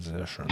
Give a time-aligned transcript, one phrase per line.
[0.00, 0.46] Sehr schön.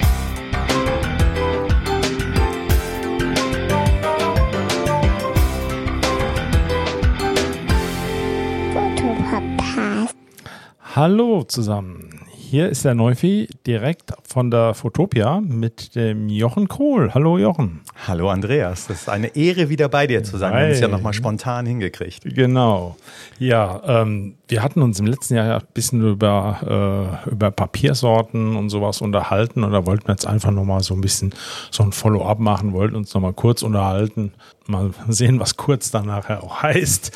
[10.94, 12.26] Hallo zusammen.
[12.48, 17.12] Hier ist der Neufi direkt von der Fotopia mit dem Jochen Kohl.
[17.12, 17.82] Hallo Jochen.
[18.06, 20.52] Hallo Andreas, das ist eine Ehre, wieder bei dir zu sein.
[20.52, 22.22] Wir haben es ja nochmal spontan hingekriegt.
[22.24, 22.96] Genau.
[23.38, 28.56] Ja, ähm, wir hatten uns im letzten Jahr ja ein bisschen über, äh, über Papiersorten
[28.56, 31.34] und sowas unterhalten und da wollten wir jetzt einfach nochmal so ein bisschen
[31.70, 34.32] so ein Follow-up machen, wollten uns nochmal kurz unterhalten,
[34.66, 37.10] mal sehen, was kurz dann nachher auch heißt.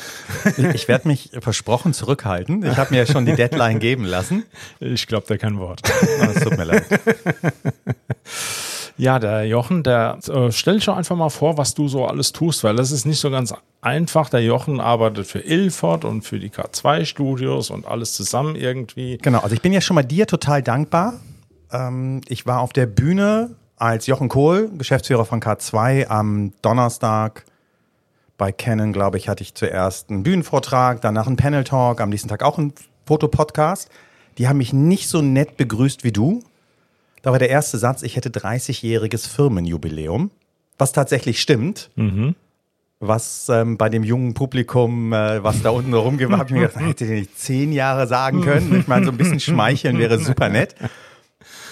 [0.73, 2.63] Ich werde mich versprochen zurückhalten.
[2.65, 4.43] Ich habe mir ja schon die Deadline geben lassen.
[4.79, 5.81] Ich glaube da kein Wort.
[6.33, 6.85] Es tut mir leid.
[9.01, 12.33] Ja, der Jochen, der äh, stell dich doch einfach mal vor, was du so alles
[12.33, 13.51] tust, weil das ist nicht so ganz
[13.81, 14.29] einfach.
[14.29, 19.17] Der Jochen arbeitet für Ilford und für die K2 Studios und alles zusammen irgendwie.
[19.17, 21.15] Genau, also ich bin ja schon mal dir total dankbar.
[21.71, 27.45] Ähm, ich war auf der Bühne als Jochen Kohl, Geschäftsführer von K2, am Donnerstag
[28.37, 32.43] bei Canon, glaube ich, hatte ich zuerst einen Bühnenvortrag, danach einen Panel-Talk, am nächsten Tag
[32.43, 32.73] auch einen
[33.07, 33.89] Fotopodcast.
[34.37, 36.43] Die haben mich nicht so nett begrüßt wie du.
[37.21, 40.31] Da war der erste Satz, ich hätte 30-jähriges Firmenjubiläum,
[40.77, 41.89] was tatsächlich stimmt.
[42.99, 46.79] Was ähm, bei dem jungen Publikum, äh, was da unten rumgeht, habe ich mir gedacht,
[46.79, 48.79] hätte ich nicht zehn Jahre sagen können.
[48.79, 50.75] Ich meine, so ein bisschen schmeicheln wäre super nett.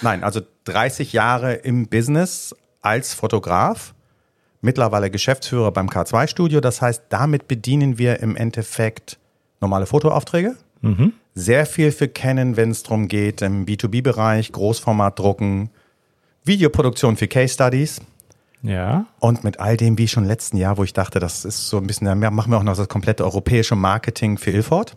[0.02, 3.94] Nein, also 30 Jahre im Business als Fotograf,
[4.60, 6.60] mittlerweile Geschäftsführer beim K2-Studio.
[6.60, 9.18] Das heißt, damit bedienen wir im Endeffekt
[9.60, 10.56] normale Fotoaufträge.
[11.34, 15.70] Sehr viel für Canon, wenn es darum geht, im B2B-Bereich, Großformat drucken,
[16.44, 18.00] Videoproduktion für Case Studies.
[18.62, 19.06] Ja.
[19.20, 21.86] Und mit all dem, wie schon letzten Jahr, wo ich dachte, das ist so ein
[21.86, 24.96] bisschen, da machen wir auch noch das komplette europäische Marketing für Ilford.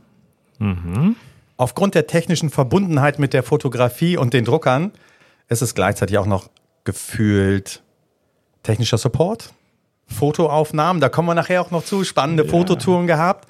[1.58, 4.92] Aufgrund der technischen Verbundenheit mit der Fotografie und den Druckern
[5.50, 6.50] ist es gleichzeitig auch noch
[6.84, 7.84] gefühlt
[8.64, 9.54] technischer Support,
[10.08, 13.48] Fotoaufnahmen, da kommen wir nachher auch noch zu, spannende Fototouren gehabt.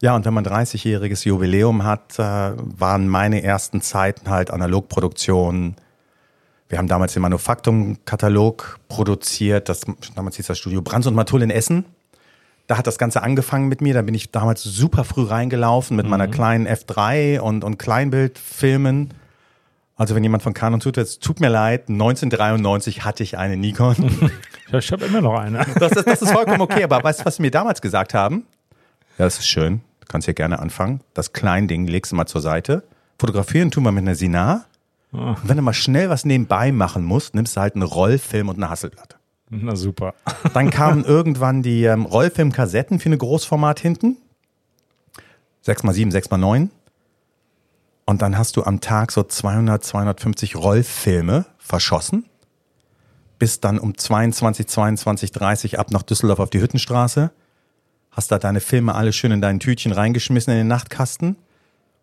[0.00, 5.76] Ja, und wenn man 30-jähriges Jubiläum hat, äh, waren meine ersten Zeiten halt Analogproduktionen,
[6.68, 9.68] wir haben damals den Manufaktum-Katalog produziert.
[9.68, 11.86] Das, damals hieß das Studio Brands und Matul in Essen.
[12.66, 13.94] Da hat das Ganze angefangen mit mir.
[13.94, 19.14] Da bin ich damals super früh reingelaufen mit meiner kleinen F3 und, und Kleinbildfilmen.
[19.96, 24.30] Also wenn jemand von Canon tut, es tut mir leid, 1993 hatte ich eine Nikon.
[24.70, 25.64] Ich habe immer noch eine.
[25.80, 26.84] Das ist, das ist vollkommen okay.
[26.84, 28.44] Aber weißt du, was sie mir damals gesagt haben?
[29.16, 29.80] Ja, das ist schön.
[30.08, 31.00] Kannst hier gerne anfangen.
[31.14, 32.82] Das Kleinding legst du mal zur Seite.
[33.18, 34.64] Fotografieren tun wir mit einer Sinar.
[35.10, 38.56] Und wenn du mal schnell was nebenbei machen musst, nimmst du halt einen Rollfilm und
[38.56, 39.18] eine Hasselblatt.
[39.50, 40.14] Na super.
[40.54, 44.18] Dann kamen irgendwann die ähm, Rollfilmkassetten für eine Großformat hinten.
[45.66, 46.68] 6x7, 6x9.
[48.04, 52.24] Und dann hast du am Tag so 200, 250 Rollfilme verschossen.
[53.38, 57.30] Bis dann um 22, 22, 30 ab nach Düsseldorf auf die Hüttenstraße.
[58.10, 61.36] Hast da deine Filme alle schön in dein Tütchen reingeschmissen in den Nachtkasten.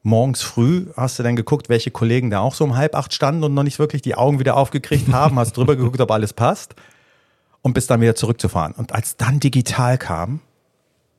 [0.04, 3.44] Morgens früh hast du dann geguckt, welche Kollegen da auch so um halb acht standen
[3.44, 5.40] und noch nicht wirklich die Augen wieder aufgekriegt haben.
[5.40, 6.76] Hast drüber geguckt, ob alles passt
[7.62, 8.74] und bis dann wieder zurückzufahren.
[8.74, 10.42] Und als dann digital kam,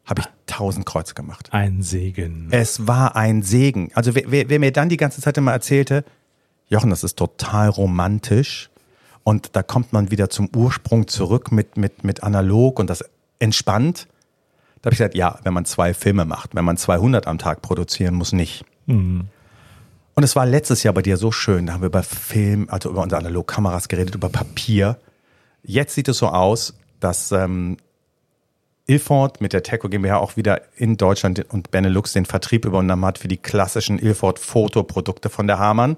[0.05, 1.49] habe ich tausend Kreuze gemacht.
[1.51, 2.47] Ein Segen.
[2.53, 3.91] Es war ein Segen.
[3.95, 6.05] Also wer, wer, wer mir dann die ganze Zeit immer erzählte,
[6.69, 8.71] Jochen, das ist total romantisch
[9.25, 13.05] und da kommt man wieder zum Ursprung zurück mit, mit, mit analog und das
[13.41, 14.07] entspannt.
[14.87, 17.61] Da habe ich gesagt, ja, wenn man zwei Filme macht, wenn man 200 am Tag
[17.61, 18.65] produzieren muss, nicht.
[20.15, 21.67] Und es war letztes Jahr bei dir so schön.
[21.67, 24.97] Da haben wir über Film, also über unsere Analogkameras geredet, über Papier.
[25.65, 27.79] Jetzt sieht es so aus, dass ähm,
[28.87, 33.19] Ilford mit der Teco GmbH auch wieder in Deutschland und Benelux den Vertrieb übernommen hat
[33.19, 35.97] für die klassischen Ilford Fotoprodukte von der Hamann.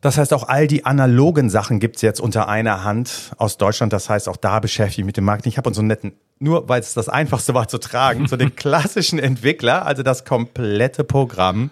[0.00, 3.92] Das heißt, auch all die analogen Sachen gibt's jetzt unter einer Hand aus Deutschland.
[3.92, 5.50] Das heißt, auch da beschäftige ich mich mit dem Marketing.
[5.50, 8.36] Ich habe uns so einen netten, nur weil es das einfachste war zu tragen, so
[8.36, 11.70] den klassischen Entwickler, also das komplette Programm,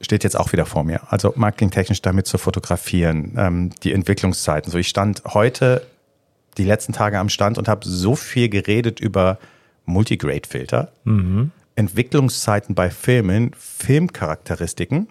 [0.00, 1.00] steht jetzt auch wieder vor mir.
[1.12, 4.70] Also marketingtechnisch damit zu fotografieren, ähm, die Entwicklungszeiten.
[4.70, 5.86] So, ich stand heute
[6.56, 9.38] die letzten Tage am Stand und habe so viel geredet über
[9.86, 10.92] Multigrade-Filter,
[11.76, 15.08] Entwicklungszeiten bei Filmen, Filmcharakteristiken,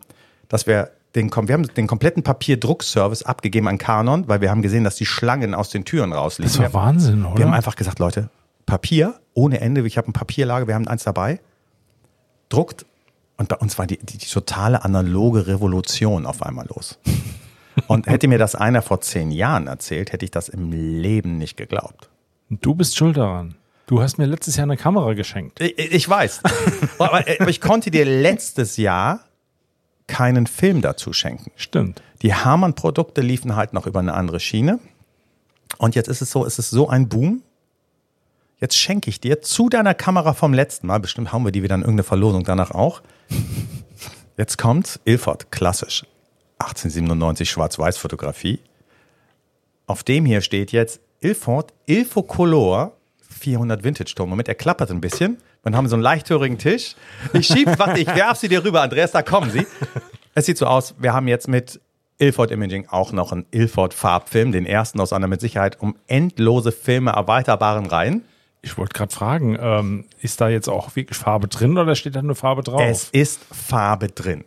[0.49, 4.83] dass wir den, wir haben den kompletten Papierdruckservice abgegeben an Canon, weil wir haben gesehen,
[4.83, 6.61] dass die Schlangen aus den Türen rausliefen.
[6.63, 7.37] Das war Wahnsinn, oder?
[7.37, 8.29] wir haben einfach gesagt, Leute,
[8.65, 9.85] Papier ohne Ende.
[9.85, 11.39] Ich habe ein Papierlager, wir haben eins dabei.
[12.49, 12.85] Druckt.
[13.37, 16.99] Und bei uns war die, die, die totale analoge Revolution auf einmal los.
[17.87, 21.57] Und hätte mir das einer vor zehn Jahren erzählt, hätte ich das im Leben nicht
[21.57, 22.09] geglaubt.
[22.49, 23.55] Du bist schuld daran.
[23.85, 25.61] Du hast mir letztes Jahr eine Kamera geschenkt.
[25.61, 26.41] Ich, ich weiß.
[26.97, 29.26] aber ich konnte dir letztes Jahr
[30.07, 31.51] keinen Film dazu schenken.
[31.55, 32.01] Stimmt.
[32.21, 34.79] Die Harman-Produkte liefen halt noch über eine andere Schiene.
[35.77, 37.43] Und jetzt ist es so, es ist so ein Boom.
[38.59, 41.75] Jetzt schenke ich dir zu deiner Kamera vom letzten Mal, bestimmt haben wir die wieder
[41.75, 43.01] in irgendeine Verlosung danach auch.
[44.37, 46.05] Jetzt kommt Ilford, klassisch.
[46.59, 48.59] 1897 Schwarz-Weiß-Fotografie.
[49.87, 52.93] Auf dem hier steht jetzt Ilford Ilfocolor
[53.39, 54.29] 400 Vintage-Ton.
[54.29, 55.37] Moment, er klappert ein bisschen.
[55.67, 56.95] Dann haben so einen leichthörigen Tisch.
[57.33, 59.67] Ich schieb, warte, ich werf sie dir rüber, Andreas, da kommen sie.
[60.33, 61.81] Es sieht so aus, wir haben jetzt mit
[62.19, 66.71] Ilford Imaging auch noch einen Ilford Farbfilm, den ersten aus einer mit Sicherheit um endlose
[66.71, 68.23] Filme erweiterbaren Reihen.
[68.61, 72.21] Ich wollte gerade fragen, ähm, ist da jetzt auch wirklich Farbe drin oder steht da
[72.21, 72.81] nur Farbe drauf?
[72.81, 74.45] Es ist Farbe drin.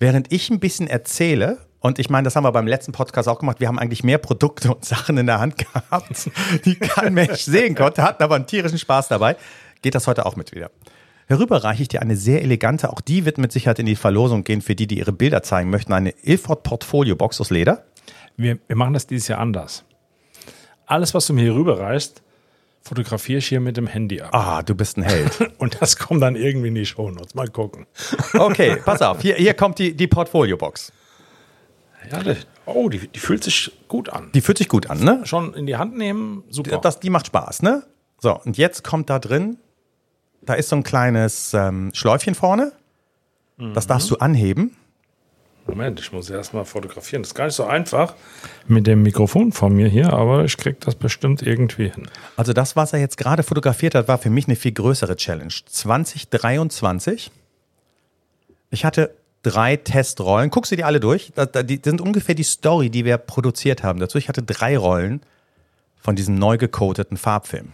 [0.00, 3.38] Während ich ein bisschen erzähle, und ich meine, das haben wir beim letzten Podcast auch
[3.38, 6.30] gemacht, wir haben eigentlich mehr Produkte und Sachen in der Hand gehabt,
[6.66, 9.36] die kein Mensch sehen konnte, hatten aber einen tierischen Spaß dabei,
[9.82, 10.70] geht das heute auch mit wieder.
[11.26, 14.42] Herüber reiche ich dir eine sehr elegante, auch die wird mit Sicherheit in die Verlosung
[14.42, 17.84] gehen für die, die ihre Bilder zeigen möchten, eine Ilford Portfolio Box aus Leder.
[18.36, 19.84] Wir, wir machen das dieses Jahr anders.
[20.86, 22.22] Alles, was du mir hier rüberreichst,
[22.82, 24.30] fotografiere ich hier mit dem Handy ab.
[24.34, 25.52] Ah, du bist ein Held.
[25.58, 27.34] Und das kommt dann irgendwie in die Shownotes.
[27.34, 27.86] Mal gucken.
[28.34, 30.92] Okay, pass auf, hier, hier kommt die, die Portfolio Box.
[32.10, 32.34] Ja, die,
[32.66, 34.30] oh, die, die fühlt sich gut an.
[34.34, 35.20] Die fühlt sich gut an, ne?
[35.24, 36.78] Schon in die Hand nehmen, super.
[36.78, 37.84] Das, die macht Spaß, ne?
[38.18, 39.58] So, und jetzt kommt da drin,
[40.42, 42.72] da ist so ein kleines ähm, Schläufchen vorne.
[43.74, 44.74] Das darfst du anheben.
[45.66, 47.22] Moment, ich muss erst mal fotografieren.
[47.22, 48.14] Das ist gar nicht so einfach
[48.66, 52.08] mit dem Mikrofon von mir hier, aber ich krieg das bestimmt irgendwie hin.
[52.36, 55.52] Also das, was er jetzt gerade fotografiert hat, war für mich eine viel größere Challenge.
[55.66, 57.30] 2023.
[58.70, 60.50] Ich hatte drei Testrollen.
[60.50, 61.32] Guck sie dir alle durch.
[61.34, 64.18] Da, da, die sind ungefähr die Story, die wir produziert haben dazu.
[64.18, 65.20] Ich hatte drei Rollen
[66.00, 67.72] von diesem neu gecodeten Farbfilm.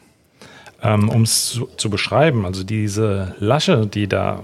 [0.82, 4.42] Ähm, um es zu, zu beschreiben, also diese Lasche, die da,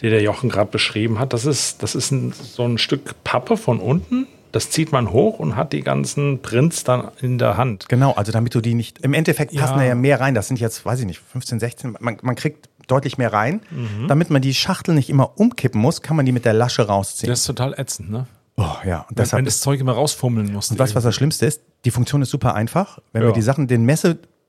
[0.00, 3.56] die der Jochen gerade beschrieben hat, das ist, das ist ein, so ein Stück Pappe
[3.56, 4.26] von unten.
[4.52, 7.88] Das zieht man hoch und hat die ganzen Prints dann in der Hand.
[7.88, 8.98] Genau, also damit du die nicht.
[9.00, 9.78] Im Endeffekt passen Ja.
[9.78, 10.34] da ja mehr rein.
[10.34, 11.96] Das sind jetzt, weiß ich nicht, 15, 16.
[12.00, 13.60] Man, man kriegt deutlich mehr rein.
[14.08, 17.30] Damit man die Schachtel nicht immer umkippen muss, kann man die mit der Lasche rausziehen.
[17.30, 18.26] Das ist total ätzend, ne?
[18.58, 20.70] oh ja, und Wenn, deshalb wenn das Zeug immer rausfummeln muss.
[20.70, 21.62] Und du, was das Schlimmste ist?
[21.86, 22.98] Die Funktion ist super einfach.
[23.12, 23.34] Wenn wir Ja.
[23.34, 23.86] die Sachen den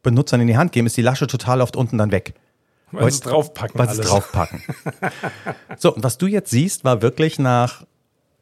[0.03, 2.33] Messebenutzern in die Hand geben, ist die Lasche total oft unten dann weg.
[2.91, 3.79] weil sie es draufpacken.
[3.79, 4.61] Weil sie es draufpacken.
[5.77, 7.85] so, und was du jetzt siehst, war wirklich nach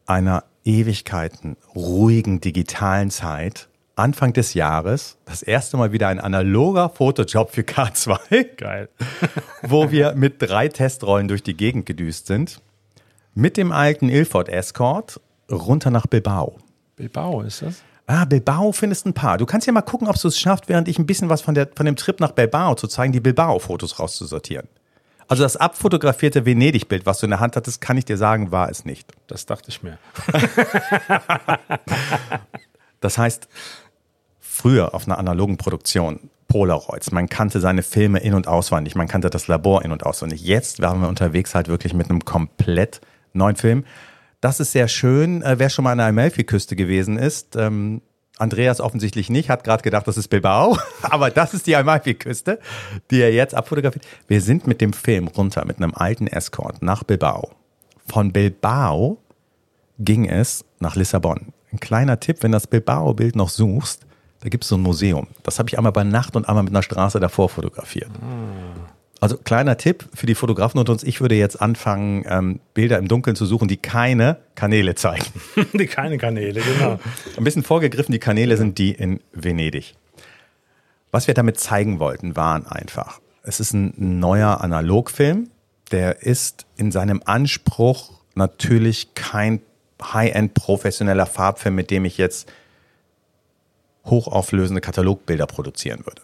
[0.06, 7.50] einer Ewigkeiten ruhigen digitalen Zeit, Anfang des Jahres, das erste Mal wieder ein analoger Fotojob
[7.50, 8.88] für K2, Geil.
[9.62, 12.60] wo wir mit drei Testrollen durch die Gegend gedüst sind.
[13.34, 15.20] Mit dem alten Ilford Escort
[15.50, 16.58] runter nach Bilbao.
[16.96, 17.82] Bilbao ist das?
[18.06, 19.38] Ah, Bilbao findest ein paar.
[19.38, 21.54] Du kannst ja mal gucken, ob du es schaffst, während ich ein bisschen was von,
[21.54, 24.68] der, von dem Trip nach Bilbao zu zeigen, die Bilbao-Fotos rauszusortieren.
[25.28, 28.68] Also das abfotografierte Venedig-Bild, was du in der Hand hattest, kann ich dir sagen, war
[28.68, 29.12] es nicht.
[29.28, 29.98] Das dachte ich mir.
[33.02, 33.48] Das heißt,
[34.38, 39.28] früher auf einer analogen Produktion, Polaroids, man kannte seine Filme in- und auswendig, man kannte
[39.28, 40.42] das Labor in- und auswendig.
[40.42, 43.00] Jetzt waren wir unterwegs halt wirklich mit einem komplett
[43.32, 43.84] neuen Film.
[44.42, 45.40] Das ist sehr schön.
[45.42, 48.02] Äh, wer schon mal an der Amalfi-Küste gewesen ist, ähm,
[48.38, 52.58] Andreas offensichtlich nicht, hat gerade gedacht, das ist Bilbao, aber das ist die Amalfi-Küste,
[53.12, 54.04] die er jetzt abfotografiert.
[54.26, 57.52] Wir sind mit dem Film runter, mit einem alten Escort nach Bilbao.
[58.08, 59.18] Von Bilbao
[60.00, 61.52] ging es nach Lissabon.
[61.72, 64.04] Ein kleiner Tipp, wenn du das Bilbao-Bild noch suchst,
[64.40, 65.28] da gibt es so ein Museum.
[65.44, 68.10] Das habe ich einmal bei Nacht und einmal mit einer Straße davor fotografiert.
[69.22, 73.06] Also kleiner Tipp für die Fotografen und uns, ich würde jetzt anfangen, ähm, Bilder im
[73.06, 75.26] Dunkeln zu suchen, die keine Kanäle zeigen.
[75.74, 76.98] die keine Kanäle, genau.
[77.36, 79.94] Ein bisschen vorgegriffen, die Kanäle sind die in Venedig.
[81.12, 85.50] Was wir damit zeigen wollten, waren einfach, es ist ein neuer Analogfilm,
[85.92, 89.60] der ist in seinem Anspruch natürlich kein
[90.02, 92.50] High-End professioneller Farbfilm, mit dem ich jetzt
[94.04, 96.22] hochauflösende Katalogbilder produzieren würde.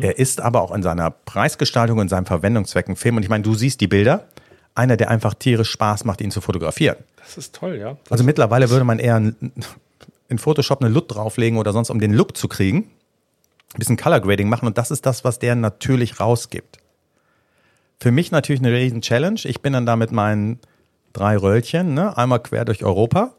[0.00, 3.16] Er ist aber auch in seiner Preisgestaltung und seinem Verwendungszweck ein Film.
[3.16, 4.28] Und ich meine, du siehst die Bilder.
[4.74, 6.96] Einer, der einfach tierisch Spaß macht, ihn zu fotografieren.
[7.16, 7.96] Das ist toll, ja.
[8.04, 12.12] Das Also mittlerweile würde man eher in Photoshop eine LUT drauflegen oder sonst, um den
[12.12, 12.90] Look zu kriegen.
[13.74, 16.78] Ein bisschen Color Grading machen und das ist das, was der natürlich rausgibt.
[18.00, 19.40] Für mich natürlich eine riesen Challenge.
[19.44, 20.60] Ich bin dann da mit meinen
[21.12, 22.16] drei Röllchen, ne?
[22.16, 23.32] einmal quer durch Europa.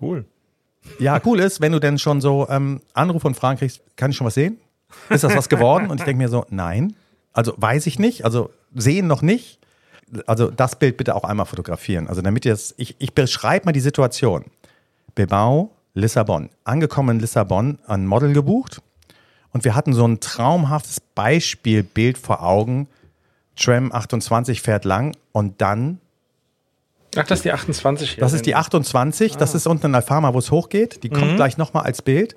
[0.00, 0.24] cool.
[1.00, 4.16] Ja, cool ist, wenn du denn schon so ähm, Anrufe und Fragen kriegst, kann ich
[4.16, 4.58] schon was sehen?
[5.10, 5.88] Ist das was geworden?
[5.88, 6.94] Und ich denke mir so, nein.
[7.32, 9.58] Also weiß ich nicht, also sehen noch nicht.
[10.26, 12.08] Also das Bild bitte auch einmal fotografieren.
[12.08, 14.44] Also damit ihr es, ich, ich beschreibe mal die Situation.
[15.14, 16.50] Bilbao, Lissabon.
[16.64, 18.80] Angekommen in Lissabon, ein Model gebucht.
[19.52, 22.88] Und wir hatten so ein traumhaftes Beispielbild vor Augen.
[23.56, 26.00] Tram 28 fährt lang und dann
[27.16, 28.16] Ach, das ist die 28.
[28.16, 31.02] Das ist die 28, das ist unten in Alfama, wo es hochgeht.
[31.02, 32.36] Die kommt gleich nochmal als Bild.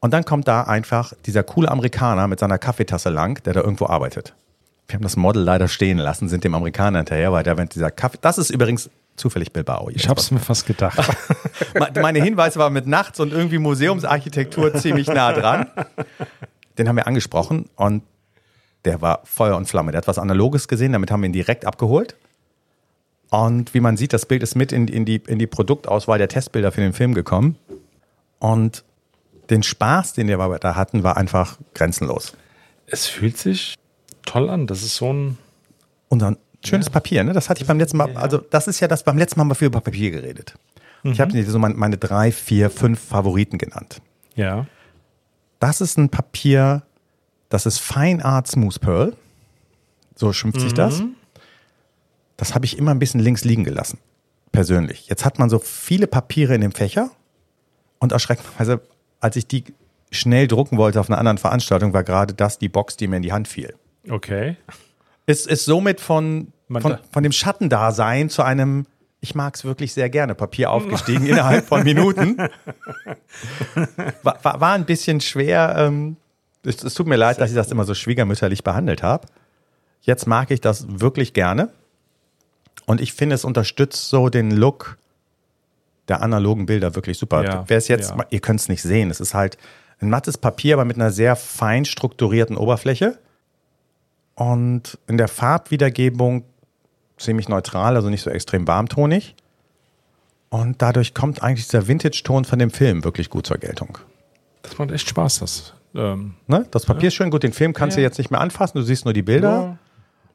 [0.00, 3.86] Und dann kommt da einfach dieser coole Amerikaner mit seiner Kaffeetasse lang, der da irgendwo
[3.86, 4.34] arbeitet.
[4.88, 7.90] Wir haben das Model leider stehen lassen, sind dem Amerikaner hinterher, weil der mit dieser
[7.90, 8.18] Kaffee.
[8.20, 9.90] Das ist übrigens zufällig Bilbao.
[9.90, 10.98] Ich habe es mir fast gedacht.
[12.00, 15.66] Meine Hinweise waren mit nachts und irgendwie Museumsarchitektur ziemlich nah dran.
[16.78, 18.02] Den haben wir angesprochen und
[18.86, 19.92] der war Feuer und Flamme.
[19.92, 22.16] Der hat was Analoges gesehen, damit haben wir ihn direkt abgeholt.
[23.30, 26.28] Und wie man sieht, das Bild ist mit in, in, die, in die Produktauswahl der
[26.28, 27.56] Testbilder für den Film gekommen.
[28.38, 28.82] Und
[29.50, 32.32] den Spaß, den wir da hatten, war einfach grenzenlos.
[32.86, 33.76] Es fühlt sich
[34.24, 34.66] toll an.
[34.66, 35.38] Das ist so ein.
[36.08, 36.92] Und ein schönes ja.
[36.92, 37.32] Papier, ne?
[37.32, 39.50] Das hatte ich beim letzten Mal, also das ist ja das, beim letzten Mal haben
[39.50, 40.54] wir viel über Papier geredet.
[41.02, 41.12] Mhm.
[41.12, 44.00] Ich habe so meine, drei, vier, fünf Favoriten genannt.
[44.34, 44.66] Ja.
[45.58, 46.82] Das ist ein Papier,
[47.48, 49.16] das ist Fine Art Smooth Pearl.
[50.14, 50.62] So schimpft mhm.
[50.62, 51.02] sich das.
[52.36, 53.98] Das habe ich immer ein bisschen links liegen gelassen.
[54.52, 55.06] Persönlich.
[55.08, 57.10] Jetzt hat man so viele Papiere in dem Fächer
[57.98, 58.80] und erschreckenderweise,
[59.20, 59.64] als ich die
[60.10, 63.22] schnell drucken wollte auf einer anderen Veranstaltung, war gerade das die Box, die mir in
[63.22, 63.74] die Hand fiel.
[64.08, 64.56] Okay.
[65.26, 68.86] Ist, ist somit von, von, von dem Schattendasein zu einem,
[69.20, 72.38] ich mag es wirklich sehr gerne, Papier aufgestiegen innerhalb von Minuten.
[74.22, 75.74] War, war, war ein bisschen schwer.
[75.78, 76.16] Ähm,
[76.64, 79.28] es, es, tut mir leid, dass ich das immer so schwiegermütterlich behandelt habe.
[80.02, 81.70] Jetzt mag ich das wirklich gerne.
[82.86, 84.98] Und ich finde, es unterstützt so den Look
[86.10, 87.44] der analogen Bilder wirklich super.
[87.44, 88.26] Ja, Wer es jetzt, ja.
[88.28, 89.56] ihr könnt es nicht sehen, es ist halt
[90.00, 93.18] ein mattes Papier, aber mit einer sehr fein strukturierten Oberfläche.
[94.34, 96.44] Und in der Farbwiedergebung
[97.18, 99.34] ziemlich neutral, also nicht so extrem warmtonig.
[100.48, 103.98] Und dadurch kommt eigentlich dieser Vintage-Ton von dem Film wirklich gut zur Geltung.
[104.62, 105.74] Das macht echt Spaß, das.
[105.94, 106.66] Ähm, ne?
[106.70, 107.08] Das Papier ja.
[107.08, 109.22] ist schön gut, den Film kannst du jetzt nicht mehr anfassen, du siehst nur die
[109.22, 109.50] Bilder.
[109.50, 109.78] Ja.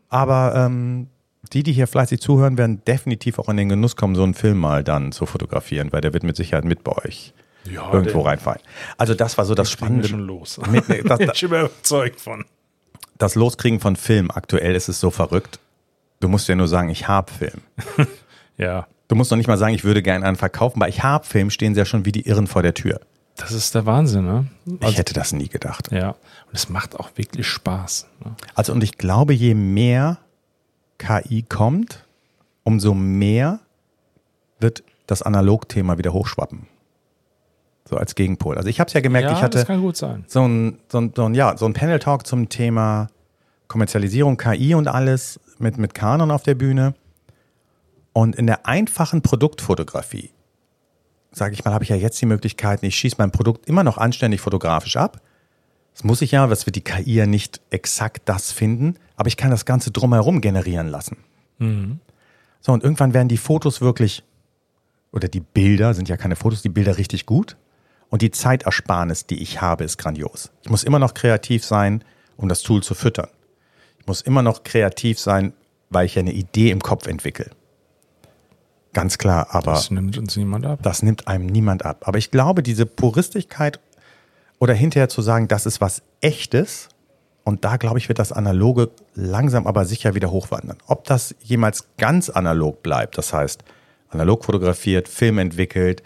[0.09, 1.07] Aber ähm,
[1.53, 4.57] die, die hier fleißig zuhören, werden definitiv auch in den Genuss kommen, so einen Film
[4.57, 7.33] mal dann zu fotografieren, weil der wird mit Sicherheit mit bei euch
[7.71, 8.61] ja, irgendwo reinfallen.
[8.97, 10.07] Also das war so das Spannende.
[10.07, 10.59] Schon los.
[10.69, 12.45] Mit, das, das, ich bin überzeugt von.
[13.17, 15.59] Das Loskriegen von Film aktuell ist es so verrückt.
[16.19, 17.61] Du musst ja nur sagen, ich habe Film.
[18.57, 18.87] ja.
[19.07, 20.79] Du musst noch nicht mal sagen, ich würde gerne einen verkaufen.
[20.79, 22.99] Bei ich habe Film stehen sie ja schon wie die Irren vor der Tür.
[23.37, 24.45] Das ist der Wahnsinn, ne?
[24.79, 25.91] Also, ich hätte das nie gedacht.
[25.91, 26.11] Ja.
[26.11, 28.07] Und es macht auch wirklich Spaß.
[28.23, 28.35] Ne?
[28.55, 30.19] Also, und ich glaube, je mehr
[30.97, 32.05] KI kommt,
[32.63, 33.59] umso mehr
[34.59, 36.67] wird das Analogthema wieder hochschwappen.
[37.87, 38.57] So als Gegenpol.
[38.57, 39.59] Also ich habe es ja gemerkt, ja, ich hatte
[40.27, 43.09] so ein, so ein, so ein, ja, so ein Panel-Talk zum Thema
[43.67, 46.95] Kommerzialisierung, KI und alles mit, mit Canon auf der Bühne.
[48.13, 50.31] Und in der einfachen Produktfotografie,
[51.31, 53.97] sage ich mal, habe ich ja jetzt die Möglichkeit, ich schieße mein Produkt immer noch
[53.97, 55.21] anständig fotografisch ab.
[55.93, 59.37] Das muss ich ja, das wird die KI ja nicht exakt das finden, aber ich
[59.37, 61.17] kann das Ganze drumherum generieren lassen.
[61.59, 61.99] Mhm.
[62.61, 64.23] So, und irgendwann werden die Fotos wirklich,
[65.11, 67.57] oder die Bilder, sind ja keine Fotos, die Bilder richtig gut.
[68.09, 70.51] Und die Zeitersparnis, die ich habe, ist grandios.
[70.61, 72.03] Ich muss immer noch kreativ sein,
[72.37, 73.29] um das Tool zu füttern.
[73.99, 75.53] Ich muss immer noch kreativ sein,
[75.89, 77.49] weil ich ja eine Idee im Kopf entwickle.
[78.93, 79.73] Ganz klar, aber.
[79.73, 80.79] Das nimmt uns niemand ab.
[80.81, 82.07] Das nimmt einem niemand ab.
[82.07, 83.79] Aber ich glaube, diese Puristigkeit
[84.59, 86.89] oder hinterher zu sagen, das ist was Echtes,
[87.45, 90.77] und da, glaube ich, wird das Analoge langsam aber sicher wieder hochwandern.
[90.87, 93.63] Ob das jemals ganz analog bleibt, das heißt,
[94.09, 96.01] analog fotografiert, Film entwickelt,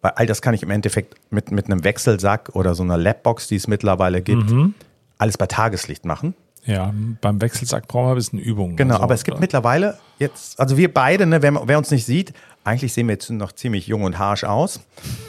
[0.00, 3.48] weil all das kann ich im Endeffekt mit, mit einem Wechselsack oder so einer Labbox,
[3.48, 4.74] die es mittlerweile gibt, mhm.
[5.18, 6.34] alles bei Tageslicht machen.
[6.64, 8.76] Ja, beim Wechselsack brauchen wir ein bisschen Übung.
[8.76, 9.40] Genau, also, aber es gibt oder?
[9.40, 12.32] mittlerweile jetzt, also wir beide, ne, wer, wer, uns nicht sieht,
[12.64, 14.80] eigentlich sehen wir jetzt noch ziemlich jung und harsch aus.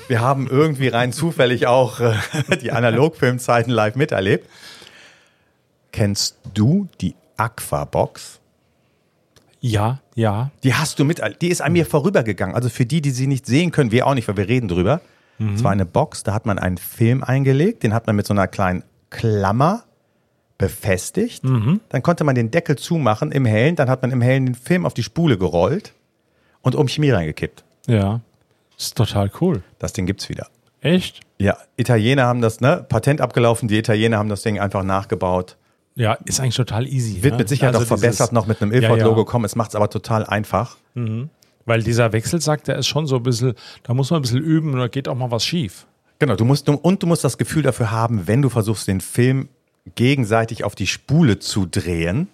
[0.07, 2.13] Wir haben irgendwie rein zufällig auch äh,
[2.61, 4.47] die Analogfilmzeiten live miterlebt.
[5.93, 8.39] Kennst du die Aquabox?
[9.61, 10.51] Ja, ja.
[10.63, 12.55] Die hast du mit, die ist an mir vorübergegangen.
[12.55, 14.99] Also für die, die sie nicht sehen können, wir auch nicht, weil wir reden drüber.
[15.37, 15.53] Mhm.
[15.53, 18.33] Es war eine Box, da hat man einen Film eingelegt, den hat man mit so
[18.33, 19.83] einer kleinen Klammer
[20.57, 21.43] befestigt.
[21.43, 21.79] Mhm.
[21.89, 24.87] Dann konnte man den Deckel zumachen im Hellen, dann hat man im Hellen den Film
[24.87, 25.93] auf die Spule gerollt
[26.61, 27.63] und um Chemie reingekippt.
[27.85, 28.21] Ja,
[28.77, 29.61] ist total cool.
[29.77, 30.47] Das Ding gibt's wieder.
[30.81, 31.21] Echt?
[31.37, 35.55] Ja, Italiener haben das, ne, Patent abgelaufen, die Italiener haben das Ding einfach nachgebaut.
[35.95, 37.21] Ja, ist eigentlich total easy.
[37.21, 37.39] Wird ne?
[37.39, 39.23] mit Sicherheit also auch verbessert noch mit einem Ilford-Logo ja, ja.
[39.25, 39.45] kommen.
[39.45, 40.77] Es macht es aber total einfach.
[40.95, 41.29] Mhm.
[41.65, 44.73] Weil dieser Wechselsack, der ist schon so ein bisschen, da muss man ein bisschen üben
[44.73, 45.85] und da geht auch mal was schief.
[46.19, 49.49] Genau, du musst, und du musst das Gefühl dafür haben, wenn du versuchst, den Film
[49.95, 52.27] gegenseitig auf die Spule zu drehen,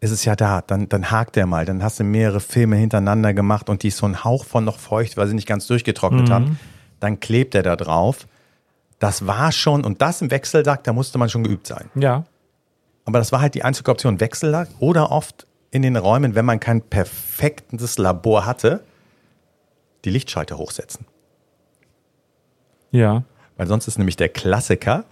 [0.00, 3.32] ist es ja da, dann, dann hakt der mal, dann hast du mehrere Filme hintereinander
[3.32, 6.28] gemacht und die ist so ein Hauch von noch feucht, weil sie nicht ganz durchgetrocknet
[6.28, 6.32] mhm.
[6.32, 6.60] haben,
[7.00, 8.26] dann klebt er da drauf.
[8.98, 11.90] Das war schon, und das im Wechselsack, da musste man schon geübt sein.
[11.94, 12.24] Ja.
[13.06, 16.60] Aber das war halt die einzige Option, Wechsellack oder oft in den Räumen, wenn man
[16.60, 18.82] kein perfektes Labor hatte,
[20.04, 21.06] die Lichtschalter hochsetzen.
[22.90, 23.24] Ja.
[23.56, 25.04] Weil sonst ist nämlich der Klassiker,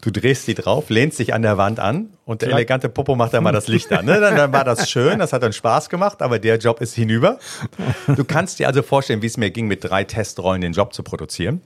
[0.00, 3.34] du drehst die drauf, lehnst dich an der Wand an und der elegante Popo macht
[3.34, 4.06] dann mal das Licht an.
[4.06, 4.18] Ne?
[4.18, 7.38] Dann, dann war das schön, das hat dann Spaß gemacht, aber der Job ist hinüber.
[8.06, 11.02] Du kannst dir also vorstellen, wie es mir ging, mit drei Testrollen den Job zu
[11.02, 11.60] produzieren.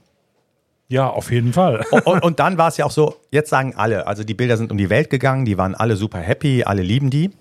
[0.91, 1.85] Ja, auf jeden Fall.
[2.03, 4.73] Und, und, dann war es ja auch so, jetzt sagen alle, also die Bilder sind
[4.73, 7.31] um die Welt gegangen, die waren alle super happy, alle lieben die.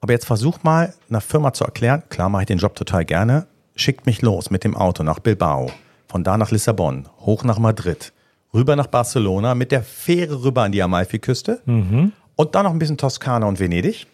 [0.00, 3.48] Aber jetzt versuch mal einer Firma zu erklären, klar mache ich den Job total gerne,
[3.74, 5.72] schickt mich los mit dem Auto nach Bilbao,
[6.06, 8.12] von da nach Lissabon, hoch nach Madrid,
[8.54, 11.62] rüber nach Barcelona, mit der Fähre rüber an die Amalfiküste
[12.36, 14.06] und dann noch ein bisschen Toskana und Venedig.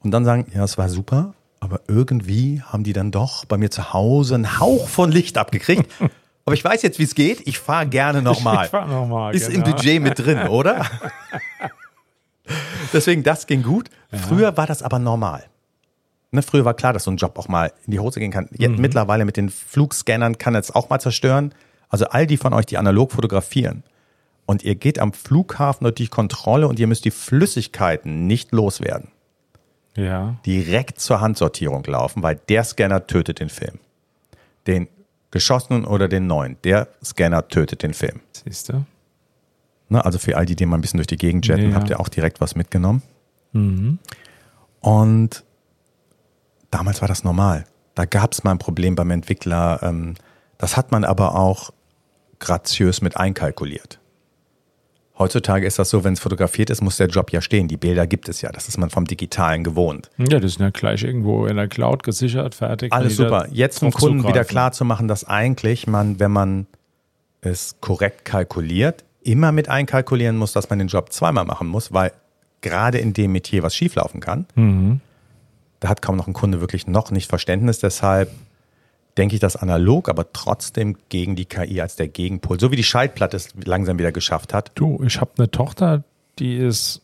[0.00, 3.70] Und dann sagen, ja, es war super, aber irgendwie haben die dann doch bei mir
[3.70, 5.88] zu Hause einen Hauch von Licht abgekriegt.
[6.48, 7.46] Aber ich weiß jetzt, wie es geht.
[7.46, 8.64] Ich fahre gerne nochmal.
[8.64, 9.66] Ich fahr noch mal, Ist genau.
[9.66, 10.86] im Budget mit drin, oder?
[12.94, 13.90] Deswegen, das ging gut.
[14.10, 15.44] Früher war das aber normal.
[16.30, 18.48] Ne, früher war klar, dass so ein Job auch mal in die Hose gehen kann.
[18.52, 21.52] Jetzt mittlerweile mit den Flugscannern kann es auch mal zerstören.
[21.90, 23.82] Also all die von euch, die analog fotografieren
[24.46, 29.08] und ihr geht am Flughafen durch die Kontrolle und ihr müsst die Flüssigkeiten nicht loswerden.
[29.96, 30.36] Ja.
[30.46, 33.80] Direkt zur Handsortierung laufen, weil der Scanner tötet den Film.
[34.66, 34.88] Den
[35.30, 36.56] geschossenen oder den neuen.
[36.64, 38.20] Der Scanner tötet den Film.
[38.44, 38.84] Siehst du?
[39.90, 41.76] Ne, also für all die, die mal ein bisschen durch die Gegend jetten, Ja.
[41.76, 43.02] habt ihr auch direkt was mitgenommen.
[44.80, 45.44] Und
[46.70, 47.64] damals war das normal.
[47.94, 49.80] Da gab es mal ein Problem beim Entwickler.
[49.82, 50.14] Ähm,
[50.58, 51.70] das hat man aber auch
[52.38, 53.98] graziös mit einkalkuliert.
[55.18, 57.66] Heutzutage ist das so, wenn es fotografiert ist, muss der Job ja stehen.
[57.66, 58.50] Die Bilder gibt es ja.
[58.52, 60.10] Das ist man vom Digitalen gewohnt.
[60.18, 62.92] Ja, das ist ja gleich irgendwo in der Cloud gesichert, fertig.
[62.92, 63.48] Alles super.
[63.50, 66.66] Jetzt dem Kunden wieder klar zu machen, dass eigentlich man, wenn man
[67.40, 72.12] es korrekt kalkuliert, immer mit einkalkulieren muss, dass man den Job zweimal machen muss, weil
[72.60, 75.00] gerade in dem Metier was schieflaufen kann, Mhm.
[75.80, 77.78] da hat kaum noch ein Kunde wirklich noch nicht Verständnis.
[77.80, 78.30] Deshalb
[79.18, 82.84] denke ich das analog, aber trotzdem gegen die KI als der Gegenpol, so wie die
[82.84, 84.72] Schaltplatte es langsam wieder geschafft hat.
[84.76, 86.04] Du, ich habe eine Tochter,
[86.38, 87.02] die ist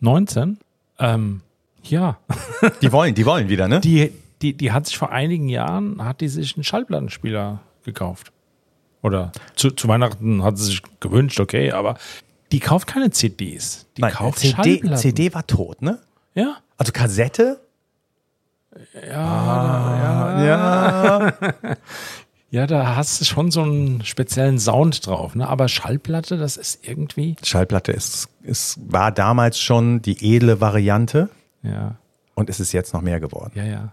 [0.00, 0.58] 19.
[0.98, 1.40] Ähm,
[1.82, 2.18] ja,
[2.82, 3.80] Die wollen, die wollen wieder, ne?
[3.80, 4.12] die,
[4.42, 8.32] die, die hat sich vor einigen Jahren, hat die sich einen Schallplattenspieler gekauft.
[9.02, 11.96] Oder zu, zu Weihnachten hat sie sich gewünscht, okay, aber
[12.52, 13.86] die kauft keine CDs.
[13.96, 14.80] Die Nein, kauft CD.
[14.94, 15.98] CD war tot, ne?
[16.34, 16.58] Ja.
[16.78, 17.60] Also Kassette?
[19.08, 21.32] Ja, Ja.
[22.50, 25.48] ja, da hast du schon so einen speziellen Sound drauf, ne?
[25.48, 27.36] Aber Schallplatte, das ist irgendwie.
[27.42, 31.28] Schallplatte ist, ist, war damals schon die edle Variante
[31.62, 31.96] Ja,
[32.34, 33.52] und ist es jetzt noch mehr geworden.
[33.54, 33.92] ja, ja.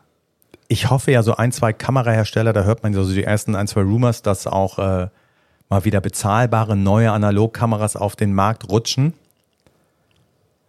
[0.68, 3.82] Ich hoffe ja, so ein, zwei Kamerahersteller, da hört man so die ersten ein, zwei
[3.82, 5.10] Rumors, dass auch äh,
[5.68, 9.12] mal wieder bezahlbare neue Analogkameras auf den Markt rutschen.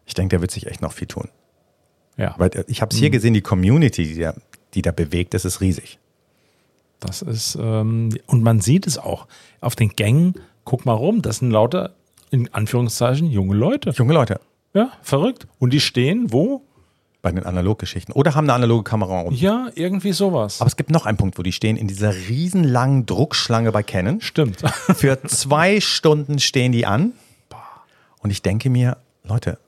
[0.04, 1.28] Ich denke, da wird sich echt noch viel tun.
[2.16, 4.34] Ja, Weil äh, ich habe es hier gesehen, die Community, die da,
[4.74, 5.98] die da bewegt, das ist riesig.
[7.00, 9.26] das ist, ähm, und man sieht es auch
[9.60, 10.34] auf den Gängen.
[10.64, 11.94] Guck mal rum, das sind lauter,
[12.30, 13.90] in Anführungszeichen, junge Leute.
[13.90, 14.40] Junge Leute,
[14.74, 15.46] Ja, verrückt.
[15.58, 16.62] Und die stehen wo?
[17.22, 18.12] bei den Analoggeschichten.
[18.14, 19.38] Oder haben eine analoge Kamera unten.
[19.40, 20.60] Ja, irgendwie sowas.
[20.60, 24.20] Aber es gibt noch einen Punkt, wo die stehen, in dieser riesenlangen Druckschlange bei Canon.
[24.20, 24.60] Stimmt.
[24.96, 27.12] Für zwei Stunden stehen die an.
[28.18, 29.58] Und ich denke mir, Leute,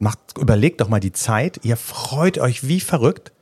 [0.00, 1.60] macht, überlegt doch mal die Zeit.
[1.62, 3.32] Ihr freut euch wie verrückt.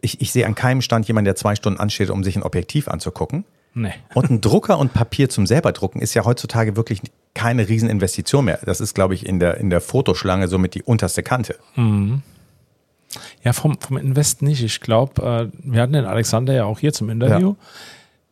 [0.00, 2.86] Ich, ich sehe an keinem Stand jemanden, der zwei Stunden ansteht, um sich ein Objektiv
[2.88, 3.44] anzugucken.
[3.72, 3.94] nee.
[4.14, 7.00] Und ein Drucker und Papier zum selber drucken ist ja heutzutage wirklich
[7.32, 8.60] keine Rieseninvestition mehr.
[8.64, 11.56] Das ist, glaube ich, in der, in der Fotoschlange somit die unterste Kante.
[13.42, 14.62] Ja, vom, vom Invest nicht.
[14.62, 17.56] Ich glaube, äh, wir hatten den Alexander ja auch hier zum Interview.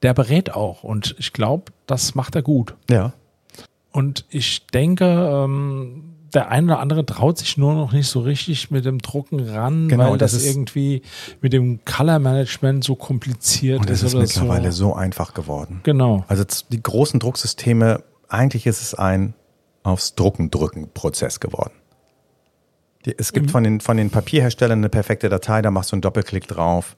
[0.02, 2.74] Der berät auch und ich glaube, das macht er gut.
[2.90, 3.12] Ja.
[3.92, 8.70] Und ich denke, ähm, der eine oder andere traut sich nur noch nicht so richtig
[8.70, 11.02] mit dem Drucken ran, Genau, weil das, das ist- irgendwie
[11.40, 14.88] mit dem Color Management so kompliziert Und es ist ist oder mittlerweile so.
[14.88, 15.80] so einfach geworden.
[15.82, 16.24] Genau.
[16.28, 19.34] Also die großen Drucksysteme, eigentlich ist es ein
[19.82, 21.72] aufs Drucken drücken Prozess geworden.
[23.18, 26.46] Es gibt von den, von den Papierherstellern eine perfekte Datei, da machst du einen Doppelklick
[26.46, 26.96] drauf.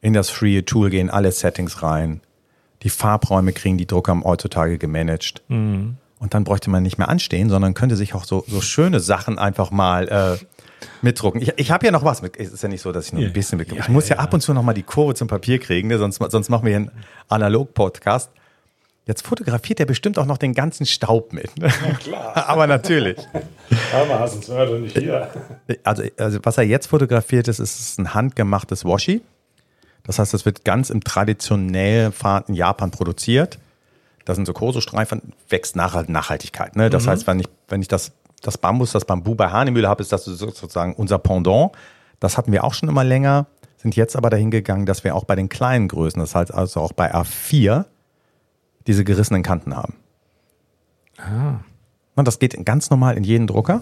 [0.00, 2.20] In das Free Tool gehen alle Settings rein.
[2.82, 5.42] Die Farbräume kriegen die Drucker heutzutage gemanagt.
[6.20, 9.38] Und dann bräuchte man nicht mehr anstehen, sondern könnte sich auch so, so schöne Sachen
[9.38, 11.40] einfach mal äh, mitdrucken.
[11.40, 12.20] Ich, ich habe ja noch was.
[12.20, 13.80] Mit, es ist ja nicht so, dass ich nur ein bisschen mitkomme.
[13.80, 14.26] Ja, ich muss ja, ja, ja.
[14.26, 15.96] ab und zu noch mal die Kurve zum Papier kriegen, ne?
[15.96, 16.90] sonst, sonst machen wir hier einen
[17.28, 18.30] Analog-Podcast.
[19.06, 21.58] Jetzt fotografiert er bestimmt auch noch den ganzen Staub mit.
[21.58, 21.72] Ne?
[22.00, 22.36] Klar.
[22.48, 23.16] Aber natürlich.
[23.94, 25.30] Aber sonst hört er nicht hier.
[25.84, 29.22] Also, also was er jetzt fotografiert ist, ist ein handgemachtes Washi.
[30.04, 33.58] Das heißt, das wird ganz im traditionell fahrenden Japan produziert.
[34.30, 36.76] Da sind so Koso-Streifen, wächst Nachhalt Nachhaltigkeit.
[36.76, 36.88] Ne?
[36.88, 38.12] Das heißt, wenn ich, wenn ich das
[38.42, 41.72] das Bambus, das Bambu bei Hahnemühle habe, ist das sozusagen unser Pendant.
[42.20, 45.24] Das hatten wir auch schon immer länger, sind jetzt aber dahin gegangen, dass wir auch
[45.24, 47.86] bei den kleinen Größen, das heißt also auch bei A4,
[48.86, 49.96] diese gerissenen Kanten haben.
[51.16, 51.64] Ah.
[52.14, 53.80] Und das geht ganz normal in jeden Drucker.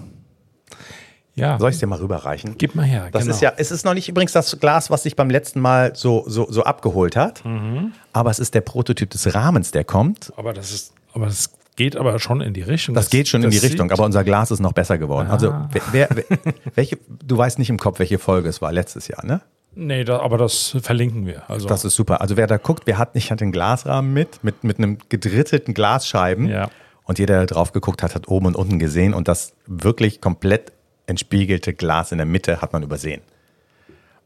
[1.38, 1.58] Ja.
[1.58, 2.56] Soll ich es dir mal rüberreichen?
[2.58, 3.08] Gib mal her.
[3.12, 3.34] Das genau.
[3.34, 6.24] ist ja, es ist noch nicht übrigens das Glas, was sich beim letzten Mal so,
[6.26, 7.92] so, so abgeholt hat, Mhm.
[8.12, 10.32] aber es ist der Prototyp des Rahmens, der kommt.
[10.36, 12.94] Aber das ist, aber das geht aber schon in die Richtung.
[12.94, 15.28] Das geht schon in das die Richtung, aber unser Glas ist noch besser geworden.
[15.30, 15.68] Also, Ah.
[15.92, 16.26] wer, wer,
[16.74, 19.40] welche, du weißt nicht im Kopf, welche Folge es war letztes Jahr, ne?
[19.76, 21.48] Nee, da, aber das verlinken wir.
[21.48, 22.20] Also, Das ist super.
[22.20, 25.72] Also, wer da guckt, wir hatten, ich hatte einen Glasrahmen mit, mit, mit einem gedrittelten
[25.72, 26.48] Glasscheiben.
[26.48, 26.68] Ja.
[27.04, 30.72] Und jeder, der drauf geguckt hat, hat oben und unten gesehen und das wirklich komplett
[31.08, 33.22] entspiegelte Glas in der Mitte hat man übersehen.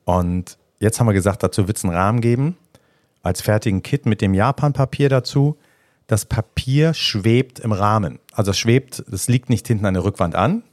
[0.05, 2.57] Und jetzt haben wir gesagt, dazu wird es einen Rahmen geben,
[3.23, 5.57] als fertigen Kit mit dem Japan-Papier dazu.
[6.09, 8.19] Das Papier schwebt im Rahmen.
[8.33, 10.65] Also es schwebt, es liegt nicht hinten an der Rückwand an.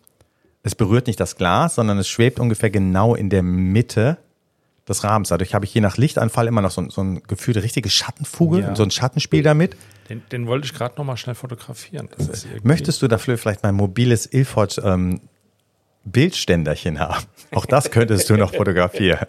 [0.63, 4.17] Es berührt nicht das Glas, sondern es schwebt ungefähr genau in der Mitte
[4.87, 5.29] des Rahmens.
[5.29, 8.61] Dadurch habe ich je nach Lichtanfall immer noch so, so ein Gefühl, eine richtige Schattenfuge,
[8.61, 8.75] Ja.
[8.75, 9.77] so ein Schattenspiel damit.
[10.09, 12.09] den, den wollte ich gerade noch mal schnell fotografieren.
[12.63, 15.21] Möchtest du dafür vielleicht mein mobiles Ilford ähm,
[16.05, 17.25] Bildständerchen haben?
[17.51, 19.25] Auch das könntest du noch fotografieren.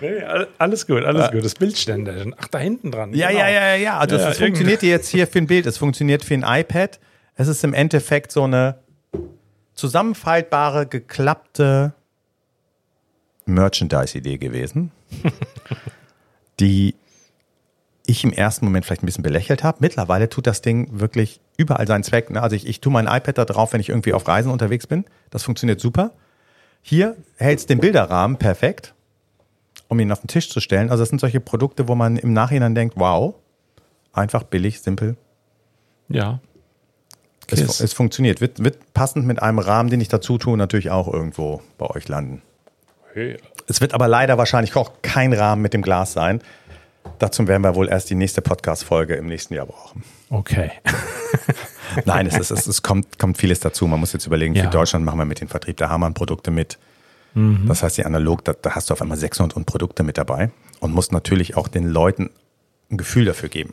[0.00, 1.44] Nee, all- alles gut, alles gut.
[1.44, 2.24] Das Bildständer.
[2.38, 3.12] Ach, da hinten dran.
[3.12, 3.40] Ja, genau.
[3.40, 3.98] ja, ja, ja, ja.
[3.98, 7.00] Also Ja, es funktioniert jetzt hier für ein Bild, es funktioniert für ein iPad.
[7.34, 8.76] Es ist im Endeffekt so eine
[9.74, 11.92] zusammenfaltbare, geklappte
[13.46, 14.92] Merchandise-Idee gewesen,
[16.60, 16.94] die
[18.10, 19.78] ich im ersten Moment vielleicht ein bisschen belächelt habe.
[19.80, 22.30] Mittlerweile tut das Ding wirklich überall seinen Zweck.
[22.30, 22.42] ne?
[22.42, 25.04] Also ich, ich tue mein iPad da drauf, wenn ich irgendwie auf Reisen unterwegs bin.
[25.30, 26.12] Das funktioniert super.
[26.82, 28.94] Hier hältst den Bilderrahmen perfekt,
[29.88, 30.90] um ihn auf den Tisch zu stellen.
[30.90, 33.34] Also das sind solche Produkte, wo man im Nachhinein denkt, wow,
[34.12, 35.16] einfach, billig, simpel.
[36.08, 36.40] Ja.
[37.48, 38.40] Es, es funktioniert.
[38.40, 42.08] Wird, wird passend mit einem Rahmen, den ich dazu tue, natürlich auch irgendwo bei euch
[42.08, 42.42] landen.
[43.12, 43.38] Hey.
[43.66, 46.40] Es wird aber leider wahrscheinlich auch kein Rahmen mit dem Glas sein.
[47.20, 50.02] Dazu werden wir wohl erst die nächste Podcast-Folge im nächsten Jahr brauchen.
[50.30, 50.72] Okay.
[52.04, 53.86] Nein, es, ist, es, es kommt, kommt vieles dazu.
[53.86, 54.64] Man muss jetzt überlegen, Ja.
[54.64, 56.78] für Deutschland machen wir mit dem Vertrieb der Hamann-Produkte mit.
[57.34, 60.50] Das heißt, die analog, da, da hast du auf einmal 600 und Produkte mit dabei
[60.80, 62.30] und musst natürlich auch den Leuten
[62.90, 63.72] ein Gefühl dafür geben.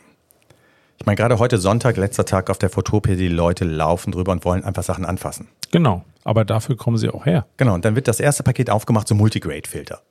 [0.99, 4.45] Ich meine, gerade heute Sonntag, letzter Tag auf der Fotopia, die Leute laufen drüber und
[4.45, 5.47] wollen einfach Sachen anfassen.
[5.71, 6.03] Genau.
[6.23, 7.47] Aber dafür kommen sie auch her.
[7.57, 10.01] Genau, und dann wird das erste Paket aufgemacht, so Multigrade-Filter.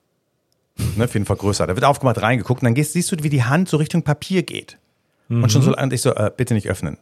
[0.97, 1.67] Ne, für den Vergrößer.
[1.67, 4.43] Da wird aufgemacht, reingeguckt und dann gehst, siehst du, wie die Hand so Richtung Papier
[4.43, 4.79] geht.
[5.29, 6.99] Und schon so, und ich so, äh, bitte nicht öffnen.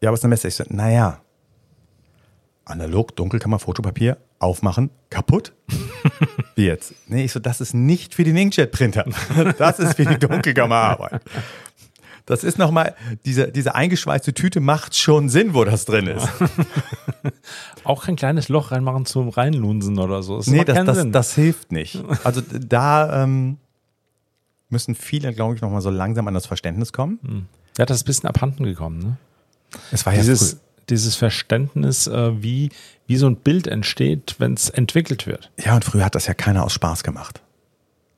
[0.00, 0.48] Ja, aber es ist eine Messe.
[0.48, 1.20] Ich so, naja.
[2.64, 5.52] Analog, Dunkelkammer, Fotopapier, aufmachen, kaputt.
[6.54, 6.94] Wie jetzt?
[7.06, 9.06] Nee, ich so, das ist nicht für den Inkjet-Printer.
[9.58, 11.22] Das ist für die Dunkelkammerarbeit.
[12.30, 16.28] Das ist nochmal, diese, diese eingeschweißte Tüte macht schon Sinn, wo das drin ist.
[17.84, 20.36] Auch kein kleines Loch reinmachen zum Reinlunsen oder so.
[20.36, 22.02] Das Nee, das, das, das hilft nicht.
[22.24, 23.58] Also da ähm,
[24.68, 27.48] müssen viele, glaube ich, nochmal so langsam an das Verständnis kommen.
[27.76, 28.98] ja, das ist ein bisschen abhanden gekommen.
[29.00, 29.16] Ne?
[29.90, 30.58] Es war ja Dieses, früh.
[30.90, 32.70] dieses Verständnis, äh, wie,
[33.08, 35.50] wie so ein Bild entsteht, wenn es entwickelt wird.
[35.64, 37.40] Ja, und früher hat das ja keiner aus Spaß gemacht.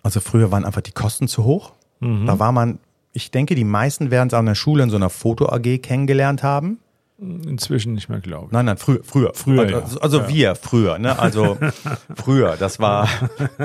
[0.03, 1.73] Also früher waren einfach die Kosten zu hoch.
[2.01, 2.79] Da war man,
[3.13, 6.79] ich denke, die meisten werden es an der Schule in so einer Foto-AG kennengelernt haben.
[7.19, 8.53] Inzwischen nicht mehr, glaube ich.
[8.53, 9.33] Nein, nein, früher, früher.
[9.35, 10.29] Früher, Also, also Ja.
[10.29, 11.19] wir früher, ne?
[11.19, 11.57] Also
[12.17, 13.09] früher, das war,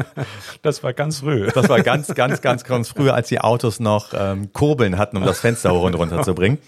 [0.61, 1.47] Das war ganz früh.
[1.51, 5.23] das war ganz, ganz, ganz, ganz früher, als die Autos noch ähm, Kurbeln hatten, um
[5.23, 6.59] das Fenster hoch und runter zu bringen.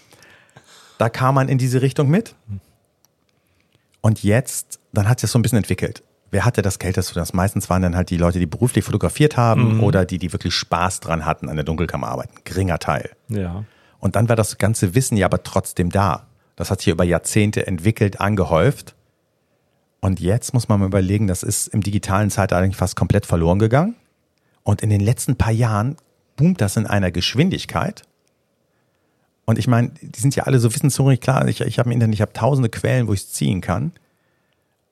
[0.98, 2.34] Da kam man in diese Richtung mit.
[4.00, 6.02] Und jetzt, dann hat sich das so ein bisschen entwickelt.
[6.30, 7.14] Wer hatte das Geld dazu?
[7.14, 10.54] Das meistens waren dann halt die Leute, die beruflich fotografiert haben oder die, die wirklich
[10.54, 12.30] Spaß dran hatten an der Dunkelkammerarbeit.
[12.30, 13.10] Ein geringer Teil.
[13.28, 13.64] Ja.
[13.98, 16.26] Und dann war das ganze Wissen ja aber trotzdem da.
[16.56, 18.94] Das hat sich über Jahrzehnte entwickelt, angehäuft.
[20.00, 23.58] Und jetzt muss man mal überlegen, das ist im digitalen Zeitalter eigentlich fast komplett verloren
[23.58, 23.96] gegangen.
[24.62, 25.96] Und in den letzten paar Jahren
[26.36, 28.02] boomt das in einer Geschwindigkeit.
[29.46, 32.14] Und ich meine, die sind ja alle so wissenshungrig, klar, ich, ich habe im Internet,
[32.14, 33.92] ich habe tausende Quellen, wo ich es ziehen kann.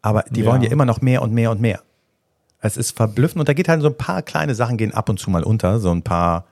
[0.08, 0.46] Aber die Ja.
[0.50, 1.80] wollen ja immer noch mehr und mehr und mehr.
[2.60, 5.18] Es ist verblüffend und da geht halt so ein paar kleine Sachen gehen ab und
[5.20, 6.46] zu mal unter, so ein paar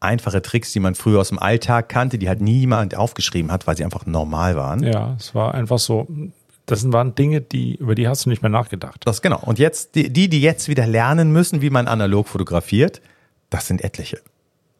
[0.00, 3.76] einfache Tricks, die man früher aus dem Alltag kannte, die halt niemand aufgeschrieben hat, weil
[3.76, 4.82] sie einfach normal waren.
[4.82, 6.08] Ja, es war einfach so.
[6.66, 9.02] Das waren Dinge, die, über die hast du nicht mehr nachgedacht.
[9.04, 9.38] Das genau.
[9.40, 13.00] Und jetzt, die, die, jetzt wieder lernen müssen, wie man analog fotografiert,
[13.48, 14.20] das sind etliche.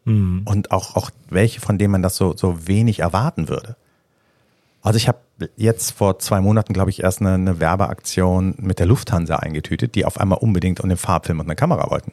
[0.05, 3.77] Und auch, auch welche, von denen man das so, so wenig erwarten würde.
[4.87, 5.19] Also ich habe
[5.57, 10.05] jetzt vor zwei Monaten, glaube ich, erst eine, eine Werbeaktion mit der Lufthansa eingetütet, die
[10.05, 12.13] auf einmal unbedingt den Farbfilm und eine Kamera wollten.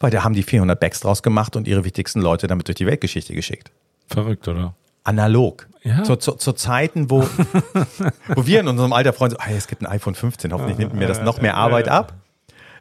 [0.00, 2.86] Weil da haben die 400 Bags draus gemacht und ihre wichtigsten Leute damit durch die
[2.86, 3.70] Weltgeschichte geschickt.
[4.06, 4.74] Verrückt, oder?
[5.04, 5.68] Analog.
[5.82, 6.02] Ja.
[6.02, 7.20] Zu, zu, zu Zeiten, wo,
[8.28, 10.94] wo wir in unserem Alter freuen, so, ah, es gibt ein iPhone 15, hoffentlich nimmt
[10.94, 12.14] mir das noch mehr Arbeit ab.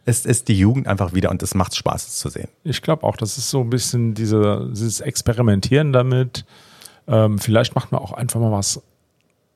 [0.06, 2.48] Es ist die Jugend einfach wieder und es macht Spaß, es zu sehen.
[2.64, 6.46] Ich glaube auch, das ist so ein bisschen diese, dieses Experimentieren damit.
[7.12, 8.82] Ähm, vielleicht macht man auch einfach mal was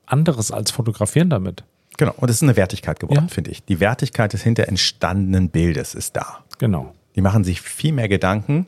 [0.04, 1.64] anderes als fotografieren damit.
[1.96, 3.34] Genau, und es ist eine Wertigkeit geworden, Ja.
[3.34, 3.64] finde ich.
[3.64, 6.44] Die Wertigkeit des hinter entstandenen Bildes ist da.
[6.58, 6.92] Genau.
[7.16, 8.66] Die machen sich viel mehr Gedanken,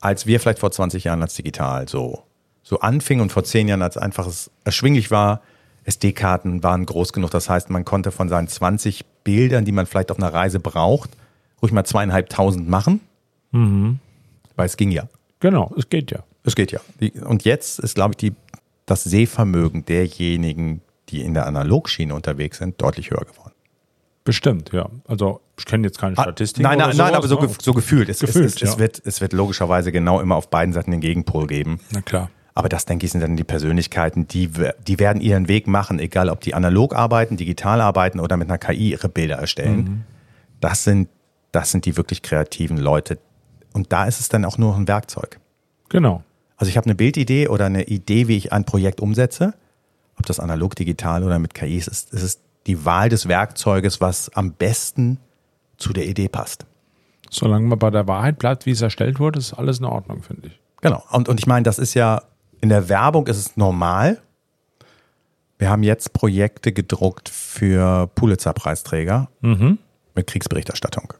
[0.00, 2.22] als wir vielleicht vor 20 Jahren als digital so,
[2.62, 5.42] so anfingen und vor 10 Jahren als einfach es erschwinglich war.
[5.84, 7.30] SD-Karten waren groß genug.
[7.30, 11.10] Das heißt, man konnte von seinen 20 Bildern, die man vielleicht auf einer Reise braucht,
[11.62, 13.00] ruhig mal zweieinhalbtausend machen.
[13.52, 15.04] Weil es ging ja.
[15.40, 16.20] Genau, es geht ja.
[16.46, 16.80] Es geht ja.
[17.26, 18.32] Und jetzt ist, glaube ich, die,
[18.86, 20.80] das Sehvermögen derjenigen,
[21.10, 23.52] die in der Analogschiene unterwegs sind, deutlich höher geworden.
[24.24, 24.88] Bestimmt, ja.
[25.06, 26.64] Also ich kenne jetzt keine Statistik.
[26.64, 27.46] Ah, Nein, oder nein, nein, sowas, aber so, ne?
[27.46, 28.08] ge- so gefühlt.
[28.08, 28.78] Es, Gefühlt, es, es, es, ja.
[28.78, 31.78] wird, es wird logischerweise genau immer auf beiden Seiten den Gegenpol geben.
[31.92, 32.30] Na klar.
[32.54, 34.50] Aber das, denke ich, sind dann die Persönlichkeiten, die,
[34.86, 38.58] die werden ihren Weg machen, egal ob die analog arbeiten, digital arbeiten oder mit einer
[38.58, 39.76] KI ihre Bilder erstellen.
[39.76, 40.02] Mhm.
[40.60, 41.08] Das, sind,
[41.52, 43.18] das sind die wirklich kreativen Leute.
[43.74, 45.38] Und da ist es dann auch nur ein Werkzeug.
[45.90, 46.24] Genau.
[46.56, 49.54] Also ich habe eine Bildidee oder eine Idee, wie ich ein Projekt umsetze.
[50.18, 54.34] Ob das analog, digital oder mit KI ist, es ist die Wahl des Werkzeuges, was
[54.34, 55.18] am besten
[55.76, 56.66] zu der Idee passt.
[57.30, 60.48] Solange man bei der Wahrheit bleibt, wie es erstellt wurde, ist alles in Ordnung, finde
[60.48, 60.60] ich.
[60.80, 61.04] Genau.
[61.10, 62.22] Und, und ich meine, das ist ja,
[62.60, 64.22] in der Werbung ist es normal.
[65.58, 69.28] Wir haben jetzt Projekte gedruckt für Pulitzer-Preisträger
[70.14, 71.12] mit Kriegsberichterstattung.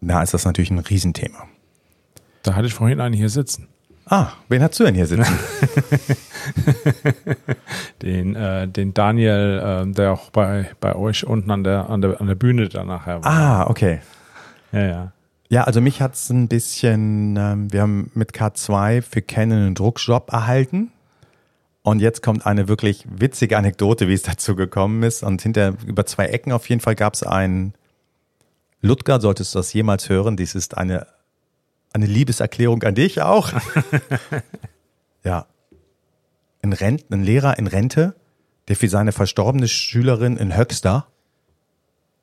[0.00, 1.46] Da ist das natürlich ein Riesenthema.
[2.42, 3.68] Da hatte ich vorhin einen hier sitzen.
[4.12, 5.24] Ah, wen hast du denn hier sitzen?
[8.02, 12.20] Den, äh, den Daniel, äh, der auch bei, bei euch unten an der, an, der,
[12.20, 13.30] an der Bühne dann nachher war.
[13.30, 14.00] ah, okay.
[14.72, 15.12] Ja, ja.
[15.48, 20.32] Ja, also mich hat's ein bisschen, ähm, wir haben mit K2 für Canon einen Druckjob
[20.32, 20.90] erhalten.
[21.82, 25.22] Und jetzt kommt eine wirklich witzige Anekdote, wie es dazu gekommen ist.
[25.22, 27.74] Und hinter über zwei Ecken auf jeden Fall gab's ein
[28.80, 31.06] Ludger, solltest du das jemals hören, dies ist eine,
[31.92, 33.52] eine Liebeserklärung an dich auch.
[35.24, 35.46] ja.
[36.62, 38.14] Ein, Rent, ein Lehrer in Rente,
[38.68, 41.06] der für seine verstorbene Schülerin in Höxter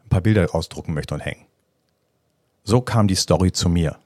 [0.03, 1.45] ein paar Bilder ausdrucken möchte und hängen.
[2.63, 3.97] So kam die Story zu mir.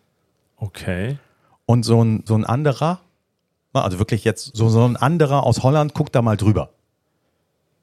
[0.55, 1.17] Okay.
[1.65, 3.01] Und so ein, so ein anderer,
[3.73, 6.69] also wirklich jetzt, so, so ein anderer aus Holland guckt da mal drüber.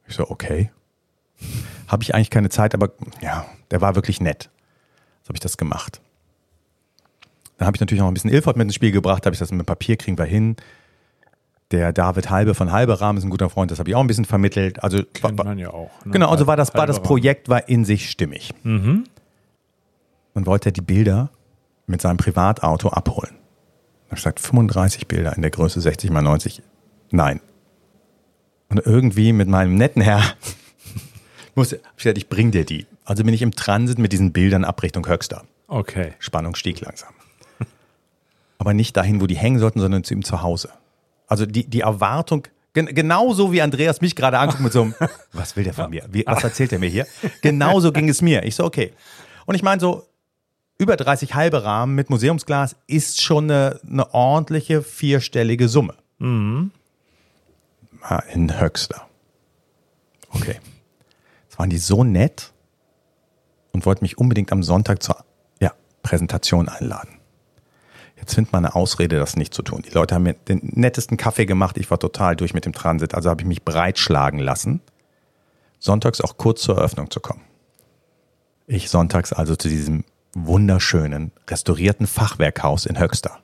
[0.07, 0.71] Ich so, okay.
[1.87, 4.51] Habe ich eigentlich keine Zeit, aber ja, der war wirklich nett.
[5.23, 6.01] So habe ich das gemacht.
[7.59, 9.51] Dann habe ich natürlich noch ein bisschen Ilford mit ins Spiel gebracht, habe ich das
[9.51, 10.57] mit Papier, kriegen wir hin.
[11.71, 14.07] Der David Halbe von Halbe Rahmen ist ein guter Freund, das habe ich auch ein
[14.07, 14.83] bisschen vermittelt.
[14.83, 15.91] Also Kennt man ja auch.
[16.05, 16.13] ne?
[16.13, 17.03] Genau, also war das, war das.
[17.03, 18.55] Projekt war in sich stimmig.
[18.65, 19.05] Dann
[20.35, 21.31] wollte er die Bilder
[21.87, 23.35] mit seinem Privatauto abholen.
[24.09, 26.63] Er gesagt, 35 Bilder in der Größe 60 mal 90.
[27.11, 27.41] Nein.
[28.71, 30.23] Und irgendwie mit meinem netten Herr
[31.55, 32.87] gesagt, ich bring dir die.
[33.05, 35.45] Also bin ich im Transit mit diesen Bildern ab Richtung Höxter.
[35.67, 36.13] Okay.
[36.19, 37.13] Spannung stieg langsam.
[38.59, 40.71] Aber nicht dahin, wo die hängen sollten, sondern zu ihm zu Hause.
[41.27, 44.95] Also die, die Erwartung, gen genauso wie Andreas mich gerade anguckt mit so einem,
[45.33, 46.05] was will der von mir?
[46.11, 47.07] Wie, was erzählt er mir hier?
[47.43, 48.43] Genauso ging es mir.
[48.45, 48.93] Ich so, okay.
[49.47, 50.07] Und ich meine so,
[50.79, 55.95] über 30 halbe Rahmen mit Museumsglas ist schon eine, eine ordentliche vierstellige Summe.
[58.01, 59.07] Ah, In Höxter.
[60.31, 60.57] Okay.
[61.45, 62.53] Jetzt waren die so nett
[63.73, 65.25] und wollten mich unbedingt am Sonntag zur
[65.61, 67.18] ja, Präsentation einladen.
[68.19, 69.83] Jetzt findet man eine Ausrede, das nicht zu tun.
[69.87, 71.79] Die Leute haben mir den nettesten Kaffee gemacht.
[71.79, 74.81] Ich war total durch mit dem Transit, also habe ich mich breitschlagen lassen,
[75.79, 77.43] sonntags auch kurz zur Eröffnung zu kommen.
[78.67, 80.05] Ich sonntags also zu diesem
[80.35, 83.39] wunderschönen, restaurierten Fachwerkhaus in Höxter.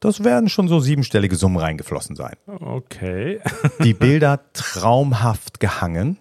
[0.00, 2.36] Das werden schon so siebenstellige Summen reingeflossen sein.
[2.46, 3.40] Okay.
[3.82, 6.18] Die Bilder traumhaft gehangen,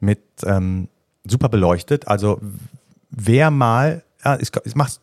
[0.00, 0.88] mit ähm,
[1.24, 2.08] super beleuchtet.
[2.08, 2.40] Also
[3.10, 5.00] wer mal, ja, ich, ich mach's,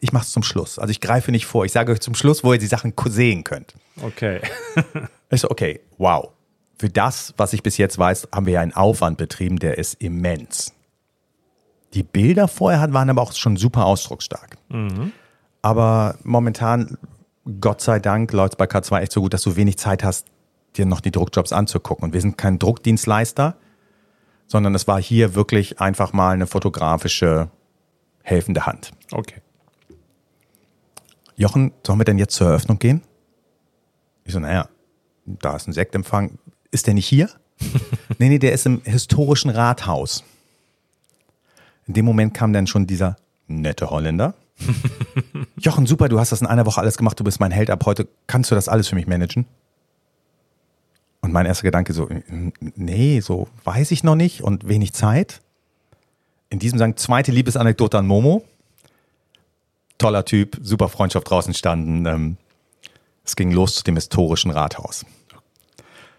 [0.00, 0.78] ich mach's zum Schluss.
[0.78, 1.64] Also ich greife nicht vor.
[1.64, 3.74] Ich sage euch zum Schluss, wo ihr die Sachen sehen könnt.
[4.02, 4.40] Okay.
[5.28, 6.28] Ich so, okay, wow.
[6.78, 9.94] Für das, was ich bis jetzt weiß, haben wir ja einen Aufwand betrieben, der ist
[9.94, 10.72] immens.
[11.94, 14.56] Die Bilder vorher hatten, waren aber auch schon super ausdrucksstark.
[15.62, 16.96] Aber momentan,
[17.60, 20.28] Gott sei Dank, läuft es bei K2 echt so gut, dass du wenig Zeit hast,
[20.76, 22.04] dir noch die Druckjobs anzugucken.
[22.04, 23.56] Und wir sind kein Druckdienstleister,
[24.46, 27.50] sondern es war hier wirklich einfach mal eine fotografische
[28.22, 28.92] helfende Hand.
[29.10, 29.40] Okay.
[31.36, 33.02] Jochen, sollen wir denn jetzt zur Eröffnung gehen?
[34.24, 34.68] Ich so, naja,
[35.26, 36.38] da ist ein Sektempfang.
[36.70, 37.28] Ist der nicht hier?
[38.18, 40.24] nee, nee, der ist im historischen Rathaus.
[41.86, 44.34] In dem Moment kam dann schon dieser nette Holländer.
[45.58, 47.84] Jochen, super, du hast das in einer Woche alles gemacht, du bist mein Held ab
[47.84, 48.08] heute.
[48.26, 49.46] Kannst du das alles für mich managen?
[51.20, 52.08] Und mein erster Gedanke so,
[52.76, 55.40] nee, so weiß ich noch nicht und wenig Zeit.
[56.48, 58.44] In diesem Sang zweite Liebesanekdote an Momo.
[59.98, 62.06] Toller Typ, super Freundschaft draußen standen.
[62.06, 62.36] Ähm,
[63.24, 65.04] es ging los zu dem historischen Rathaus.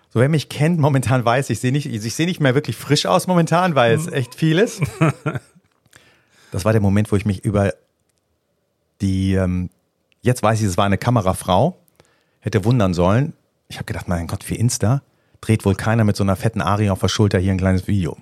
[0.10, 3.06] So, wer mich kennt, momentan weiß, ich sehe nicht, ich sehe nicht mehr wirklich frisch
[3.06, 4.82] aus momentan, weil es echt viel ist.
[6.52, 7.74] Das war der Moment, wo ich mich über
[9.02, 9.70] die, ähm,
[10.22, 11.78] jetzt weiß ich, es war eine Kamerafrau,
[12.40, 13.34] hätte wundern sollen.
[13.68, 15.02] Ich habe gedacht, mein Gott, für Insta
[15.42, 18.18] dreht wohl keiner mit so einer fetten Ari auf der Schulter hier ein kleines Video.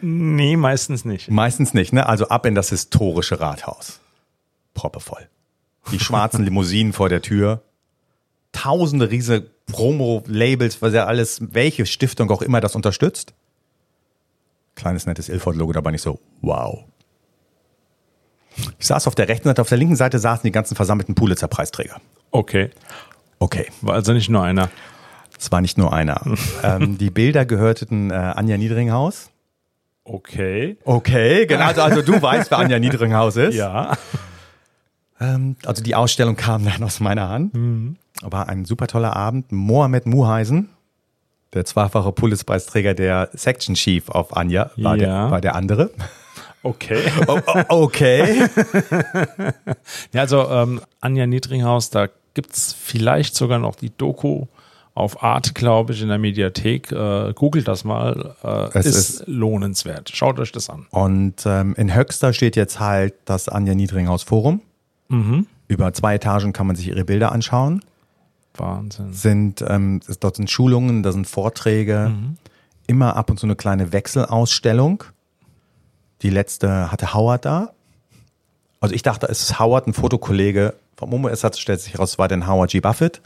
[0.00, 1.30] Nee, meistens nicht.
[1.30, 2.06] Meistens nicht, ne?
[2.06, 4.00] Also ab in das historische Rathaus.
[4.74, 5.28] Proppevoll.
[5.92, 7.62] Die schwarzen Limousinen vor der Tür.
[8.52, 13.34] Tausende riese Promo-Labels, was ja alles, welche Stiftung auch immer das unterstützt.
[14.74, 16.84] Kleines nettes Ilford-Logo dabei nicht so, wow.
[18.78, 22.00] Ich saß auf der rechten Seite, auf der linken Seite saßen die ganzen versammelten Pulitzer-Preisträger.
[22.30, 22.70] Okay.
[23.38, 23.66] Okay.
[23.82, 24.70] War also nicht nur einer.
[25.38, 26.20] Es war nicht nur einer.
[26.62, 29.30] ähm, die Bilder gehörten äh, Anja Niedringhaus.
[30.08, 30.76] Okay.
[30.84, 31.66] Okay, genau.
[31.66, 33.54] Also, also du weißt, wer Anja Niedringhaus ist.
[33.54, 33.96] Ja.
[35.20, 37.54] Ähm, also die Ausstellung kam dann aus meiner Hand.
[37.54, 37.96] Mhm.
[38.22, 39.52] War ein super toller Abend.
[39.52, 40.70] Mohamed Muheisen,
[41.54, 45.24] der zweifache Pulitzer-Preisträger, der Section Chief auf Anja, war, Ja.
[45.24, 45.90] der, war der andere.
[46.62, 47.02] Okay.
[47.28, 48.48] Oh, oh, okay.
[50.12, 54.46] Ja, also ähm, Anja Niedringhaus, da gibt's vielleicht sogar noch die Doku
[54.98, 56.92] auf Art, glaube ich, in der Mediathek.
[56.92, 58.34] Äh, googelt das mal.
[58.42, 60.10] Äh, Es ist, ist- lohnenswert.
[60.14, 60.86] Schaut euch das an.
[60.90, 64.60] Und ähm, in Höxter steht jetzt halt das Anja Niedringhaus Forum.
[65.08, 65.46] Mhm.
[65.68, 67.82] Über zwei Etagen kann man sich ihre Bilder anschauen.
[68.54, 69.12] Wahnsinn.
[69.12, 72.12] Sind, ähm, dort sind Schulungen, da sind Vorträge.
[72.86, 75.04] Immer ab und zu eine kleine Wechselausstellung.
[76.22, 77.70] Die letzte hatte Howard da.
[78.80, 81.26] Also ich dachte, es ist Howard, ein Fotokollege vom.
[81.26, 82.80] Es hat, stellt sich heraus, es war denn Howard G.
[82.80, 83.20] Buffett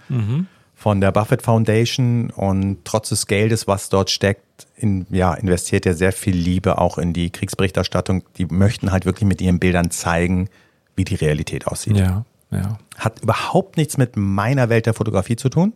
[0.82, 2.30] von der Buffett Foundation.
[2.30, 6.98] Und trotz des Geldes, was dort steckt, in, ja, investiert er sehr viel Liebe auch
[6.98, 8.24] in die Kriegsberichterstattung.
[8.36, 10.48] Die möchten halt wirklich mit ihren Bildern zeigen,
[10.96, 11.96] wie die Realität aussieht.
[11.96, 12.78] Ja, ja.
[12.98, 15.72] Hat überhaupt nichts mit meiner Welt der Fotografie zu tun.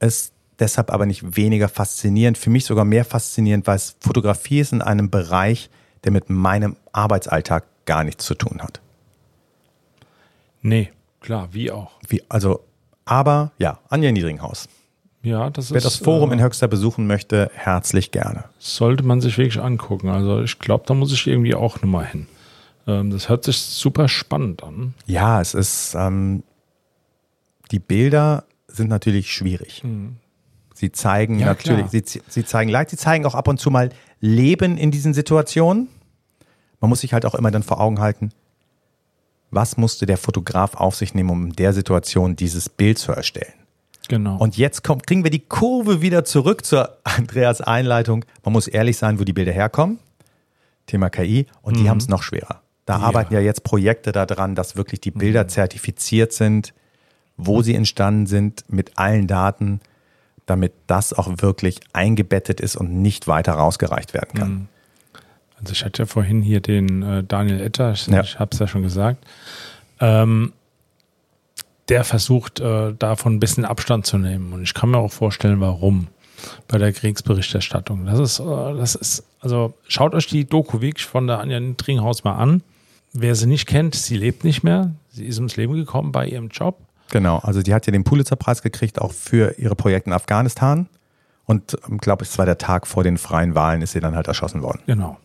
[0.00, 2.36] Ist deshalb aber nicht weniger faszinierend.
[2.36, 5.70] Für mich sogar mehr faszinierend, weil es Fotografie ist in einem Bereich,
[6.02, 8.80] der mit meinem Arbeitsalltag gar nichts zu tun hat.
[10.62, 11.92] Nee, klar, wie auch.
[12.08, 12.64] Wie, also,
[13.06, 14.68] aber ja, Anja Niedringhaus.
[15.22, 15.84] Ja, das Wer ist.
[15.84, 18.44] das Forum äh, in Höxter besuchen möchte, herzlich gerne.
[18.58, 20.08] sollte man sich wirklich angucken.
[20.08, 22.26] Also ich glaube, da muss ich irgendwie auch nochmal hin.
[22.86, 24.94] Ähm, das hört sich super spannend an.
[25.06, 26.44] Ja, es ist, ähm,
[27.72, 29.82] die Bilder sind natürlich schwierig.
[30.74, 31.38] Sie zeigen.
[31.38, 33.90] Ja, natürlich, sie, sie zeigen Leid, sie zeigen auch ab und zu mal
[34.20, 35.88] Leben in diesen Situationen.
[36.80, 38.30] Man muss sich halt auch immer dann vor Augen halten,
[39.50, 43.52] was musste der Fotograf auf sich nehmen, um in der Situation dieses Bild zu erstellen.
[44.08, 44.36] Genau.
[44.36, 48.24] Und jetzt kommt, kriegen wir die Kurve wieder zurück zur Andreas Einleitung.
[48.44, 49.98] Man muss ehrlich sein, wo die Bilder herkommen.
[50.86, 51.46] Thema KI.
[51.62, 52.62] Und die haben es noch schwerer.
[52.84, 53.02] Da Mhm.
[53.02, 53.06] Ja.
[53.08, 56.72] arbeiten ja jetzt Projekte daran, dass wirklich die Bilder zertifiziert sind,
[57.36, 59.80] wo sie entstanden sind, mit allen Daten,
[60.46, 64.50] damit das auch wirklich eingebettet ist und nicht weiter rausgereicht werden kann.
[64.50, 64.68] Mhm.
[65.58, 68.20] Also ich hatte ja vorhin hier den äh, Daniel Etter, ich, Ja.
[68.20, 69.24] ich habe es ja schon gesagt.
[70.00, 70.52] Ähm,
[71.88, 74.52] der versucht, äh, davon ein bisschen Abstand zu nehmen.
[74.52, 76.08] Und ich kann mir auch vorstellen, warum
[76.68, 78.06] bei der Kriegsberichterstattung.
[78.06, 82.24] Das ist, äh, das ist, also schaut euch die Doku wirklich von der Anja Niedringhaus
[82.24, 82.62] mal an.
[83.12, 84.90] Wer sie nicht kennt, sie lebt nicht mehr.
[85.10, 86.78] Sie ist ums Leben gekommen bei ihrem Job.
[87.10, 90.88] Genau, also die hat ja den Pulitzer-Preis gekriegt, auch für ihre Projekte in Afghanistan.
[91.46, 94.26] Und ich glaube, es war der Tag vor den freien Wahlen, ist sie dann halt
[94.26, 94.80] erschossen worden.
[94.86, 95.16] Genau.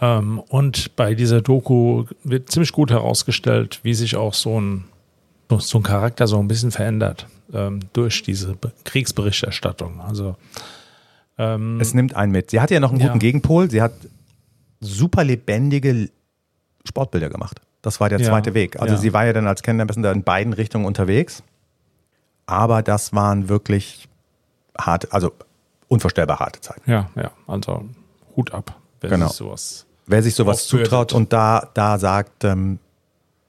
[0.00, 4.84] Ähm, und bei dieser Doku wird ziemlich gut herausgestellt, wie sich auch so ein,
[5.58, 10.00] so- ein Charakter so ein bisschen verändert ähm, durch diese Be Kriegsberichterstattung.
[10.00, 10.36] Also
[11.38, 12.50] ähm, Es nimmt einen mit.
[12.50, 13.06] Sie hatte ja noch einen Ja.
[13.08, 13.70] guten Gegenpol.
[13.70, 13.92] Sie hat
[14.80, 16.10] super lebendige
[16.86, 17.60] Sportbilder gemacht.
[17.82, 18.80] Das war der Ja, zweite Weg.
[18.80, 19.00] Also ja.
[19.00, 21.42] sie war ja dann als Kennerbesser in beiden Richtungen unterwegs.
[22.46, 24.08] Aber das waren wirklich
[24.78, 25.32] harte, also
[25.88, 26.90] unvorstellbar harte Zeiten.
[26.90, 27.84] ja, ja, also
[28.36, 29.28] Hut ab, wer Genau.
[29.28, 29.86] sich sowas.
[30.06, 32.78] Wer sich sowas zutraut und da, da sagt, ähm,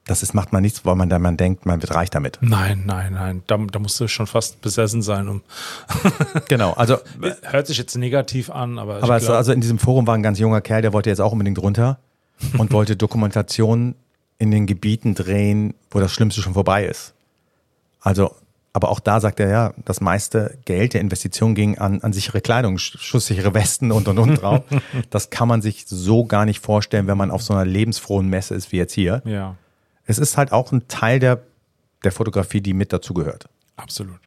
[0.06, 2.38] das ist, macht man nichts, weil man dann man denkt, man wird reich damit.
[2.40, 5.28] Nein, nein, nein, da, da musst du schon fast besessen sein.
[5.28, 5.42] Um,
[6.48, 6.72] Genau.
[6.74, 6.98] Also,
[7.42, 10.38] hört sich jetzt negativ an, aber, aber glaub, also in diesem Forum war ein ganz
[10.38, 11.98] junger Kerl, der wollte jetzt auch unbedingt runter
[12.58, 13.96] und wollte Dokumentation
[14.38, 17.12] in den Gebieten drehen, wo das Schlimmste schon vorbei ist.
[18.00, 18.36] Also,
[18.76, 22.42] aber auch da sagt er ja, das meiste Geld der Investition ging an, an sichere
[22.42, 24.64] Kleidung, sch- schusssichere Westen und und und drauf.
[25.08, 28.54] Das kann man sich so gar nicht vorstellen, wenn man auf so einer lebensfrohen Messe
[28.54, 29.22] ist wie jetzt hier.
[29.24, 29.54] ja,
[30.04, 31.40] Es ist halt auch ein Teil der,
[32.04, 33.48] der Fotografie, die mit dazugehört.
[33.76, 34.20] absolut.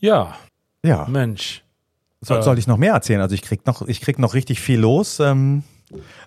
[0.00, 0.34] Ja,
[0.82, 1.06] Ja.
[1.08, 1.62] Mensch.
[2.22, 2.42] Soll, Äh.
[2.42, 3.20] soll ich noch mehr erzählen?
[3.20, 5.20] Also ich krieg noch, ich krieg noch richtig viel los.
[5.20, 5.62] Ähm,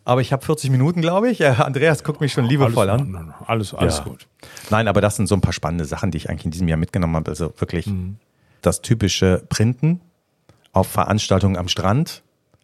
[0.03, 1.45] aber ich habe 40 Minuten, glaube ich.
[1.45, 3.33] Andreas guckt mich schon liebevoll alles, an.
[3.45, 4.03] Alles, alles Ja.
[4.03, 4.27] gut.
[4.69, 6.77] Nein, aber das sind so ein paar spannende Sachen, die ich eigentlich in diesem Jahr
[6.77, 7.31] mitgenommen habe.
[7.31, 8.17] Also wirklich Mhm.
[8.61, 10.01] das typische Printen
[10.71, 12.21] auf Veranstaltungen am Strand.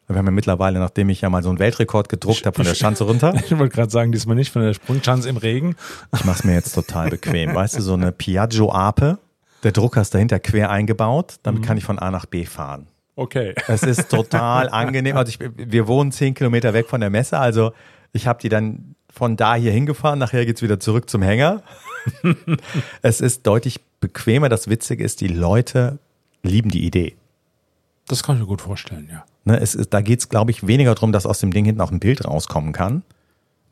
[0.08, 2.76] Wir haben ja mittlerweile, nachdem ich ja mal so einen Weltrekord gedruckt habe von der
[2.76, 5.76] Schanze runter, Ich wollte gerade sagen, diesmal nicht von der Sprungchance im Regen.
[6.14, 7.56] ich mache es mir jetzt total bequem.
[7.56, 9.20] Weißt du, so eine Piaggio-Ape,
[9.64, 12.88] der Drucker ist dahinter quer eingebaut, damit kann ich von A nach B fahren.
[13.22, 13.54] Okay.
[13.68, 15.16] Es ist total angenehm.
[15.16, 17.72] Also ich, wir wohnen zehn Kilometer weg von der Messe, also
[18.14, 21.62] ich habe die dann von da hier hingefahren, nachher geht's wieder zurück zum Hänger.
[23.02, 24.50] es ist deutlich bequemer.
[24.50, 26.00] Das Witzige ist, die Leute
[26.42, 27.16] lieben die Idee.
[28.08, 29.24] Das kann ich mir gut vorstellen, ja.
[29.44, 31.92] Ne, es ist, da geht's, glaube ich, weniger darum, dass aus dem Ding hinten auch
[31.92, 33.04] ein Bild rauskommen kann.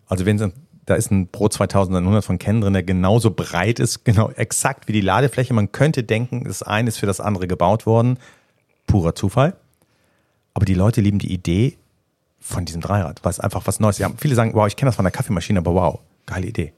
[0.08, 0.54] Also wenn
[0.86, 4.94] da ist ein Pro 2100 von Ken drin, der genauso breit ist, genau exakt wie
[4.94, 5.54] die Ladefläche.
[5.54, 8.18] Man könnte denken, das eine ist für das andere gebaut worden.
[8.90, 9.56] Purer Zufall.
[10.54, 11.78] Aber die Leute lieben die Idee
[12.40, 13.98] von diesem Dreirad, weil es einfach was Neues.
[14.00, 16.74] Ja, viele sagen, wow, ich kenne das von der Kaffeemaschine, aber wow, geile Idee.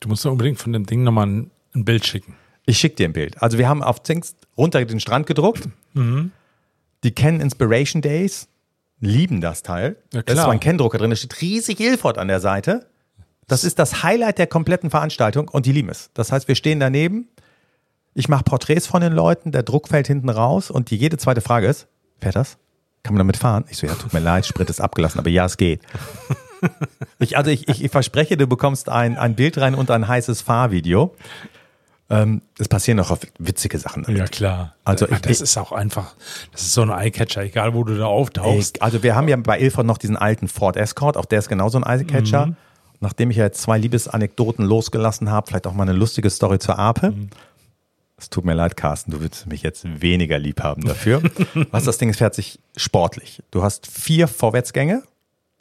[0.00, 2.34] Du musst unbedingt von dem Ding nochmal ein, ein Bild schicken.
[2.64, 3.42] Ich schicke dir ein Bild.
[3.42, 5.68] Also wir haben auf Zinks runter den Strand gedruckt.
[5.94, 6.30] Mhm.
[7.02, 8.48] Die Ken Inspiration Days
[9.00, 9.96] lieben das Teil.
[10.12, 12.86] Ja, Da ist zwar ein Ken-Drucker drin, da steht riesig Ilford an der Seite.
[13.46, 16.10] Das ist das Highlight der kompletten Veranstaltung und die lieben es.
[16.14, 17.28] Das heißt, wir stehen daneben,
[18.18, 21.40] ich mache Porträts von den Leuten, der Druck fällt hinten raus und die jede zweite
[21.40, 21.86] Frage ist,
[22.20, 22.58] fährt das?
[23.04, 23.64] Kann man damit fahren?
[23.70, 25.80] Ich so, ja, tut mir leid, Sprit ist abgelassen, aber ja, es geht.
[27.20, 30.42] Ich, also ich, ich, ich verspreche, du bekommst ein, ein Bild rein und ein heißes
[30.42, 31.14] Fahrvideo.
[32.10, 34.02] Ähm, es passieren auch witzige Sachen.
[34.02, 34.18] damit.
[34.18, 34.74] Ja, klar.
[34.84, 36.14] Also ich- das ist auch einfach,
[36.52, 38.82] das ist so ein Eyecatcher, egal wo du da auftauchst.
[38.82, 41.78] Also wir haben ja bei Ilford noch diesen alten Ford Escort, auch der ist genauso
[41.80, 42.56] ein Eyecatcher.
[43.00, 46.76] Nachdem ich ja jetzt zwei Liebesanekdoten losgelassen habe, vielleicht auch mal eine lustige Story zur
[46.80, 47.14] Ape.
[48.18, 51.22] Es tut mir leid, Carsten, du würdest mich jetzt weniger lieb haben dafür.
[51.70, 53.42] Was das Ding ist, fährt sich sportlich.
[53.52, 55.02] Du hast vier Vorwärtsgänge,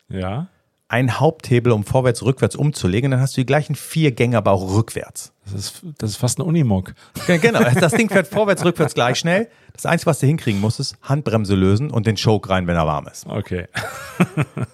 [0.10, 0.47] Ja.
[0.89, 4.74] einen Haupthebel, um vorwärts, rückwärts umzulegen, dann hast du die gleichen vier Gänge, aber auch
[4.76, 5.34] rückwärts.
[5.45, 6.93] Das ist, das ist fast ein Unimog.
[7.28, 9.49] Genau, das Ding fährt vorwärts, rückwärts gleich schnell.
[9.74, 12.88] Das Einzige, was du hinkriegen musst, ist Handbremse lösen und den Choke rein, wenn er
[12.88, 13.28] warm ist.
[13.28, 13.68] Okay.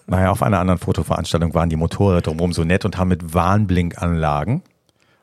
[0.07, 4.61] Naja, auf einer anderen Fotoveranstaltung waren die Motorräder drumherum so nett und haben mit Warnblinkanlagen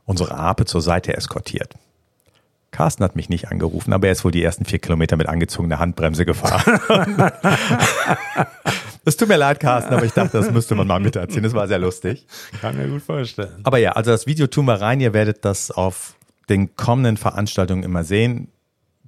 [0.04, 1.74] unsere Ape zur Seite eskortiert.
[2.70, 5.78] Carsten hat mich nicht angerufen, aber er ist wohl die ersten vier Kilometer mit angezogener
[5.78, 6.80] Handbremse gefahren.
[9.04, 11.42] Es tut mir leid, Carsten, aber ich dachte, das müsste man mal miterzählen.
[11.42, 12.26] Das war sehr lustig.
[12.60, 13.60] Kann mir gut vorstellen.
[13.62, 15.00] Aber ja, also das Video tun wir rein.
[15.00, 16.16] Ihr werdet das auf
[16.50, 18.48] den kommenden Veranstaltungen immer sehen.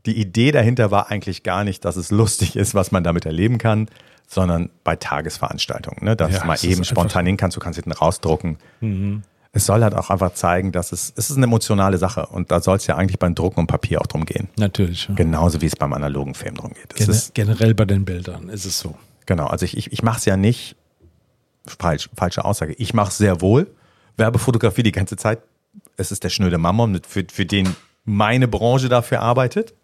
[0.06, 3.58] Die Idee dahinter war eigentlich gar nicht, dass es lustig ist, was man damit erleben
[3.58, 3.88] kann,
[4.26, 6.16] sondern bei Tagesveranstaltungen, ne?
[6.16, 8.56] dass Ja, mal ist eben spontan hin kannst, du kannst hinten rausdrucken.
[9.54, 12.60] Es soll halt auch einfach zeigen, dass es, es ist eine emotionale Sache und da
[12.60, 14.48] soll es ja eigentlich beim Drucken und Papier auch drum gehen.
[14.56, 15.08] Natürlich.
[15.08, 15.14] Ja.
[15.14, 16.94] Genauso wie es beim analogen Film drum geht.
[16.94, 18.96] Es Gen ist, generell bei den Bildern ist es so.
[19.26, 20.76] Genau, also ich, ich, ich mache es ja nicht,
[21.66, 23.66] falsch, falsche Aussage, ich mache es sehr wohl,
[24.16, 25.40] Werbefotografie die ganze Zeit,
[25.96, 29.74] es ist der schnöde Mammon, für, für den meine Branche dafür arbeitet.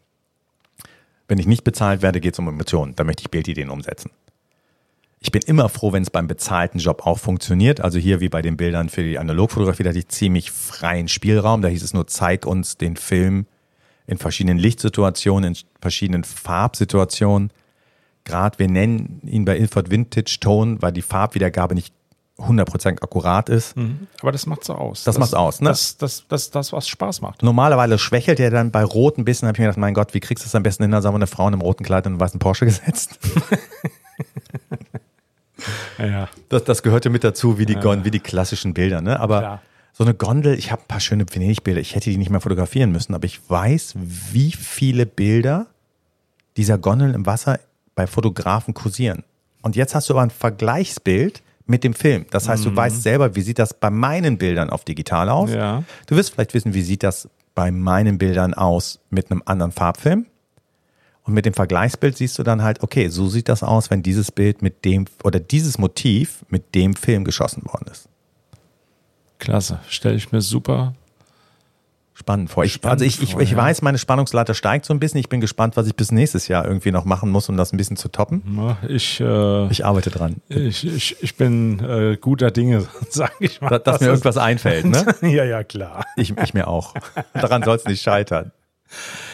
[1.29, 4.11] Wenn ich nicht bezahlt werde, geht es um Emotionen, da möchte ich Bildideen umsetzen.
[5.21, 7.81] Ich bin immer froh, wenn es beim bezahlten Job auch funktioniert.
[7.81, 11.61] Also hier wie bei den Bildern für die Analogfotografie, da hatte ich ziemlich freien Spielraum.
[11.61, 13.47] Da hieß es nur, zeig uns den Film
[14.07, 17.51] in verschiedenen Lichtsituationen, in verschiedenen Farbsituationen.
[18.25, 21.93] Gerade wir nennen ihn bei Ilford Vintage Tone, weil die Farbwiedergabe nicht
[22.39, 23.75] 100% akkurat ist.
[24.21, 25.03] Aber das macht's so aus.
[25.03, 25.71] Das macht's aus, ne?
[25.71, 27.43] Das, das, das, das, was Spaß macht.
[27.43, 29.47] Normalerweise schwächelt er dann bei Rot ein bisschen.
[29.47, 30.93] Da habe ich mir gedacht, mein Gott, wie kriegst du es am besten hin?
[30.93, 33.19] Da haben wir eine Frau in einem roten Kleid und einen weißen Porsche gesetzt.
[35.99, 36.29] Ja, ja.
[36.49, 39.01] Das, das gehörte mit dazu, wie die, Gon wie die klassischen Bilder.
[39.01, 39.19] Ne?
[39.19, 39.63] Aber Klar.
[39.93, 41.81] so eine Gondel, ich habe ein paar schöne Venedig-Bilder.
[41.81, 45.67] Ich hätte die nicht mehr fotografieren müssen, aber ich weiß, wie viele Bilder
[46.57, 47.61] dieser Gondeln im Wasser
[47.95, 49.25] bei Fotografen kursieren.
[49.63, 52.27] Und jetzt hast du aber ein Vergleichsbild mit dem Film.
[52.31, 55.51] Das heißt, du weißt selber, wie sieht das bei meinen Bildern auf digital aus.
[55.51, 55.85] Ja.
[56.07, 60.27] Du wirst vielleicht wissen, wie sieht das bei meinen Bildern aus mit einem anderen Farbfilm.
[61.29, 64.33] Und mit dem Vergleichsbild siehst du dann halt, okay, so sieht das aus, wenn dieses
[64.33, 68.09] Bild mit dem oder dieses Motiv mit dem Film geschossen worden ist.
[69.39, 69.79] Klasse.
[69.89, 70.95] Stelle ich mir super.
[72.15, 72.65] Spannend vor.
[72.65, 73.59] Ich, Spannend also ich, ich, vor, ich ja.
[73.59, 75.21] weiß, meine Spannungsleiter steigt so ein bisschen.
[75.21, 77.77] Ich bin gespannt, was ich bis nächstes Jahr irgendwie noch machen muss, um das ein
[77.77, 78.43] bisschen zu toppen.
[78.89, 80.37] Ich, äh, Ich arbeite dran.
[80.49, 83.69] ich, ich, ich bin äh, guter Dinge, sage ich mal.
[83.69, 85.15] Dass, dass mir irgendwas einfällt, ne?
[85.21, 86.07] ja, ja, klar.
[86.17, 86.95] Ich, ich mir auch.
[87.35, 88.51] Daran soll es nicht scheitern.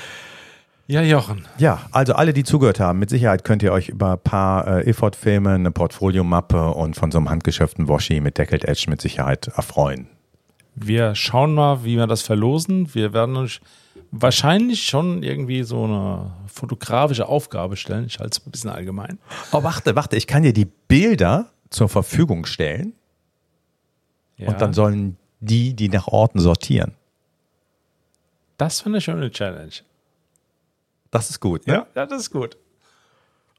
[0.86, 1.46] Ja, Jochen.
[1.58, 4.86] Ja, also alle, die zugehört haben, mit Sicherheit könnt ihr euch über ein paar äh,
[4.86, 10.08] Ilford-Filme, eine Portfoliomappe und von so einem handgeschöpften Washi mit Deckled Edge mit Sicherheit erfreuen.
[10.74, 12.94] Wir schauen mal, wie wir das verlosen.
[12.94, 13.60] Wir werden euch
[14.10, 18.04] wahrscheinlich schon irgendwie so eine fotografische Aufgabe stellen.
[18.06, 19.18] Ich halte es ein bisschen allgemein.
[19.52, 22.92] Oh, warte, warte, ich kann dir die Bilder zur Verfügung stellen
[24.36, 24.48] Ja.
[24.48, 26.92] und dann sollen die, die nach Orten sortieren.
[28.58, 29.72] das finde ich schon eine Challenge.
[31.14, 31.64] Das ist gut.
[31.68, 31.86] Ne?
[31.94, 32.56] Ja, das ist gut.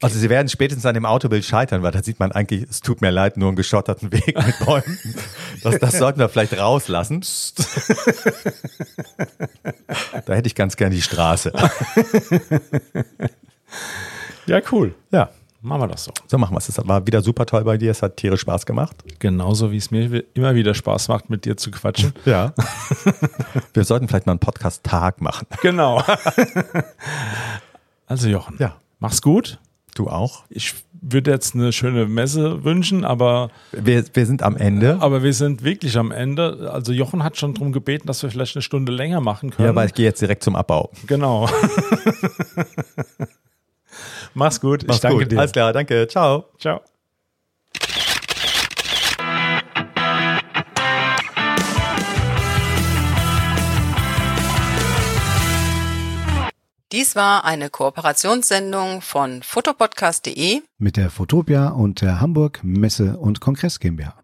[0.02, 3.00] Also sie werden spätestens an dem Autobild scheitern, weil da sieht man eigentlich, es tut
[3.00, 4.98] mir leid, nur einen geschotterten Weg mit Bäumen.
[5.62, 7.24] Das, das sollten wir vielleicht rauslassen.
[10.26, 11.50] Da hätte ich ganz gern die Straße.
[14.46, 14.94] Ja, cool.
[15.10, 15.30] Ja,
[15.62, 16.12] Machen wir das so.
[16.26, 16.66] so machen wir es.
[16.66, 17.90] Das war wieder super toll bei dir.
[17.90, 18.96] Es hat tierisch Spaß gemacht.
[19.18, 22.12] Genauso wie es mir immer wieder Spaß macht, mit dir zu quatschen.
[22.24, 22.52] Ja.
[23.74, 25.46] Wir sollten vielleicht mal einen Podcast-Tag machen.
[25.62, 26.02] Genau.
[28.06, 28.76] also Jochen, Ja.
[28.98, 29.58] mach's gut.
[29.94, 30.44] Du auch.
[30.50, 34.98] Ich würde jetzt eine schöne Messe wünschen, aber, Wir, wir sind am Ende.
[35.00, 36.70] aber wir sind wirklich am Ende.
[36.72, 39.68] Also Jochen hat schon darum gebeten, dass wir vielleicht eine Stunde länger machen können.
[39.68, 40.90] Ja, weil ich gehe jetzt direkt zum Abbau.
[41.06, 41.48] genau.
[44.36, 44.84] Mach's gut.
[44.86, 45.32] Mach's ich danke gut.
[45.32, 45.38] dir.
[45.38, 46.06] Alles klar, danke.
[46.08, 46.44] Ciao.
[46.58, 46.82] Ciao.
[56.92, 63.80] Dies war eine Kooperationssendung von fotopodcast.de mit der Fotopia und der Hamburg Messe- und Kongress
[63.80, 64.14] GmbH.